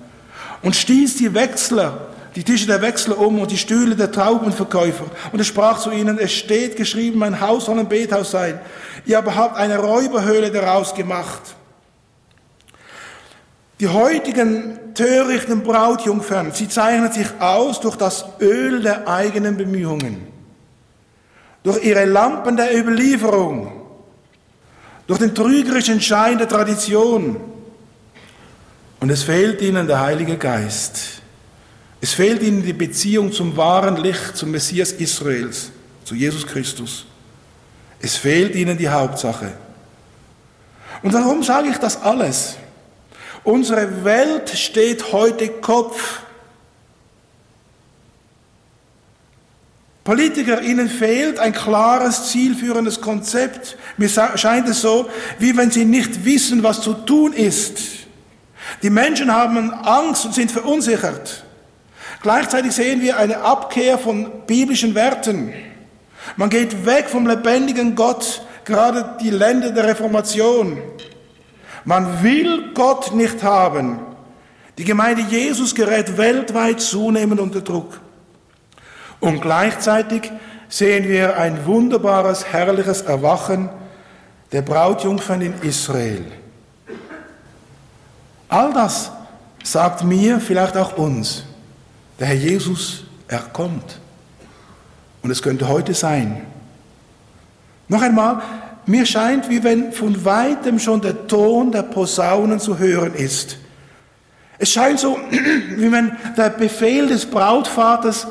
[0.63, 5.07] Und stieß die Wechsler, die Tische der Wechsler um und die Stühle der Traubenverkäufer.
[5.33, 8.61] Und er sprach zu ihnen, es steht geschrieben, mein Haus soll ein Bethaus sein.
[9.05, 11.41] Ihr aber habt eine Räuberhöhle daraus gemacht.
[13.81, 20.27] Die heutigen törichten Brautjungfern, sie zeichnen sich aus durch das Öl der eigenen Bemühungen,
[21.63, 23.73] durch ihre Lampen der Überlieferung,
[25.07, 27.41] durch den trügerischen Schein der Tradition.
[29.01, 31.23] Und es fehlt ihnen der Heilige Geist.
[32.03, 35.71] Es fehlt ihnen die Beziehung zum wahren Licht, zum Messias Israels,
[36.05, 37.07] zu Jesus Christus.
[37.99, 39.53] Es fehlt ihnen die Hauptsache.
[41.03, 42.57] Und warum sage ich das alles?
[43.45, 46.21] Unsere Welt steht heute Kopf.
[50.05, 53.77] Politiker, ihnen fehlt ein klares, zielführendes Konzept.
[53.97, 57.79] Mir scheint es so, wie wenn sie nicht wissen, was zu tun ist.
[58.83, 61.45] Die Menschen haben Angst und sind verunsichert.
[62.23, 65.53] Gleichzeitig sehen wir eine Abkehr von biblischen Werten.
[66.37, 70.79] Man geht weg vom lebendigen Gott, gerade die Länder der Reformation.
[71.85, 73.99] Man will Gott nicht haben.
[74.79, 78.01] Die Gemeinde Jesus gerät weltweit zunehmend unter Druck.
[79.21, 80.31] Und gleichzeitig
[80.69, 83.69] sehen wir ein wunderbares, herrliches Erwachen
[84.53, 86.25] der Brautjungfern in Israel.
[88.49, 89.13] All das
[89.63, 91.45] sagt mir, vielleicht auch uns,
[92.19, 94.01] der Herr Jesus, er kommt.
[95.23, 96.47] Und es könnte heute sein.
[97.89, 98.43] Noch einmal,
[98.91, 103.57] mir scheint, wie wenn von weitem schon der Ton der Posaunen zu hören ist.
[104.59, 105.19] Es scheint so,
[105.77, 108.27] wie wenn der Befehl des Brautvaters,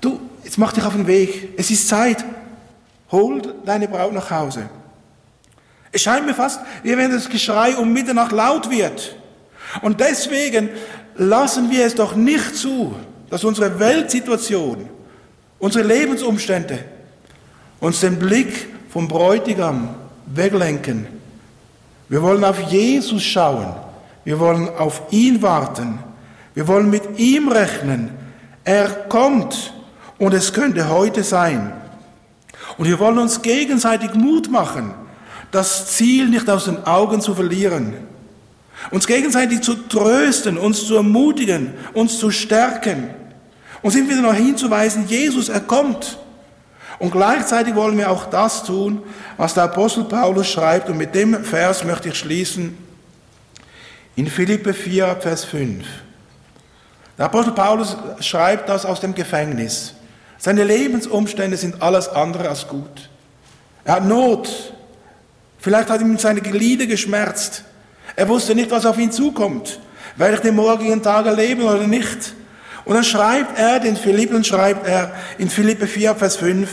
[0.00, 2.24] du, jetzt mach dich auf den Weg, es ist Zeit,
[3.12, 4.68] hol deine Braut nach Hause.
[5.92, 9.16] Es scheint mir fast, wie wenn das Geschrei um Mitternacht laut wird.
[9.82, 10.70] Und deswegen
[11.16, 12.94] lassen wir es doch nicht zu,
[13.30, 14.88] dass unsere Weltsituation,
[15.58, 16.78] unsere Lebensumstände
[17.80, 19.90] uns den Blick vom Bräutigam
[20.26, 21.06] weglenken.
[22.08, 23.74] Wir wollen auf Jesus schauen.
[24.24, 25.98] Wir wollen auf ihn warten.
[26.54, 28.10] Wir wollen mit ihm rechnen.
[28.64, 29.72] Er kommt
[30.18, 31.72] und es könnte heute sein.
[32.76, 34.92] Und wir wollen uns gegenseitig Mut machen,
[35.50, 37.94] das Ziel nicht aus den Augen zu verlieren.
[38.90, 43.10] Uns gegenseitig zu trösten, uns zu ermutigen, uns zu stärken.
[43.82, 46.18] Und sind wieder noch hinzuweisen, Jesus, er kommt.
[46.98, 49.02] Und gleichzeitig wollen wir auch das tun,
[49.36, 50.88] was der Apostel Paulus schreibt.
[50.88, 52.76] Und mit dem Vers möchte ich schließen.
[54.16, 55.84] In Philippe 4, Vers 5.
[57.16, 59.94] Der Apostel Paulus schreibt das aus dem Gefängnis.
[60.38, 63.10] Seine Lebensumstände sind alles andere als gut.
[63.84, 64.72] Er hat Not.
[65.58, 67.64] Vielleicht hat ihm seine Glieder geschmerzt.
[68.16, 69.80] Er wusste nicht, was auf ihn zukommt.
[70.16, 72.34] Werde ich den morgigen Tag erleben oder nicht?
[72.84, 76.68] Und dann schreibt er, den Philippen schreibt er in Philippe 4, Vers 5,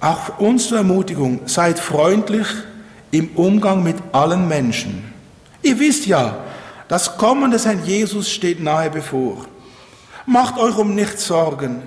[0.00, 2.46] auch uns zur Ermutigung, seid freundlich
[3.10, 5.12] im Umgang mit allen Menschen.
[5.62, 6.38] Ihr wisst ja,
[6.88, 9.46] das Kommen des Herrn Jesus steht nahe bevor.
[10.26, 11.82] Macht euch um nichts Sorgen.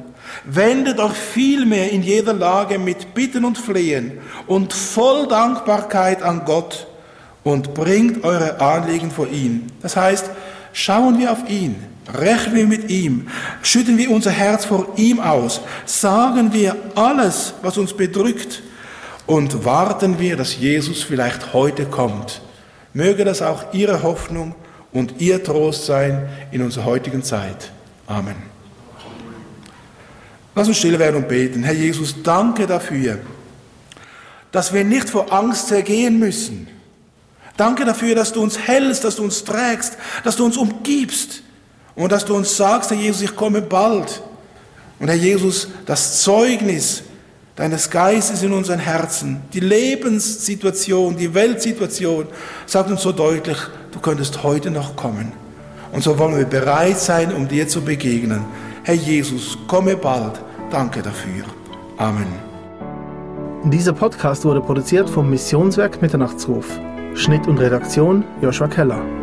[0.46, 6.88] Wendet euch vielmehr in jeder Lage mit Bitten und Flehen und voll Dankbarkeit an Gott
[7.44, 9.72] und bringt eure Anliegen vor ihn.
[9.82, 10.30] Das heißt,
[10.72, 11.76] schauen wir auf ihn,
[12.12, 13.28] Rechnen wir mit ihm,
[13.62, 18.62] schütten wir unser Herz vor ihm aus, sagen wir alles, was uns bedrückt
[19.26, 22.42] und warten wir, dass Jesus vielleicht heute kommt.
[22.94, 24.54] Möge das auch Ihre Hoffnung
[24.92, 27.72] und Ihr Trost sein in unserer heutigen Zeit.
[28.06, 28.36] Amen.
[30.56, 31.64] Lass uns still werden und beten.
[31.64, 33.20] Herr Jesus, danke dafür,
[34.52, 36.68] dass wir nicht vor Angst zergehen müssen.
[37.56, 41.43] Danke dafür, dass du uns hältst, dass du uns trägst, dass du uns umgibst
[41.96, 44.22] und dass du uns sagst, Herr Jesus, ich komme bald.
[45.00, 47.04] Und Herr Jesus, das Zeugnis
[47.56, 52.28] deines Geistes in unseren Herzen, die Lebenssituation, die Weltsituation,
[52.66, 53.58] sagt uns so deutlich,
[53.92, 55.34] du könntest heute noch kommen.
[55.92, 58.46] Und so wollen wir bereit sein, um dir zu begegnen.
[58.84, 60.42] Herr Jesus, komme bald.
[60.72, 61.44] Danke dafür.
[61.98, 62.28] Amen.
[63.66, 66.66] Dieser Podcast wurde produziert vom Missionswerk Mitternachtsruf.
[67.14, 69.23] Schnitt und Redaktion Joshua Keller.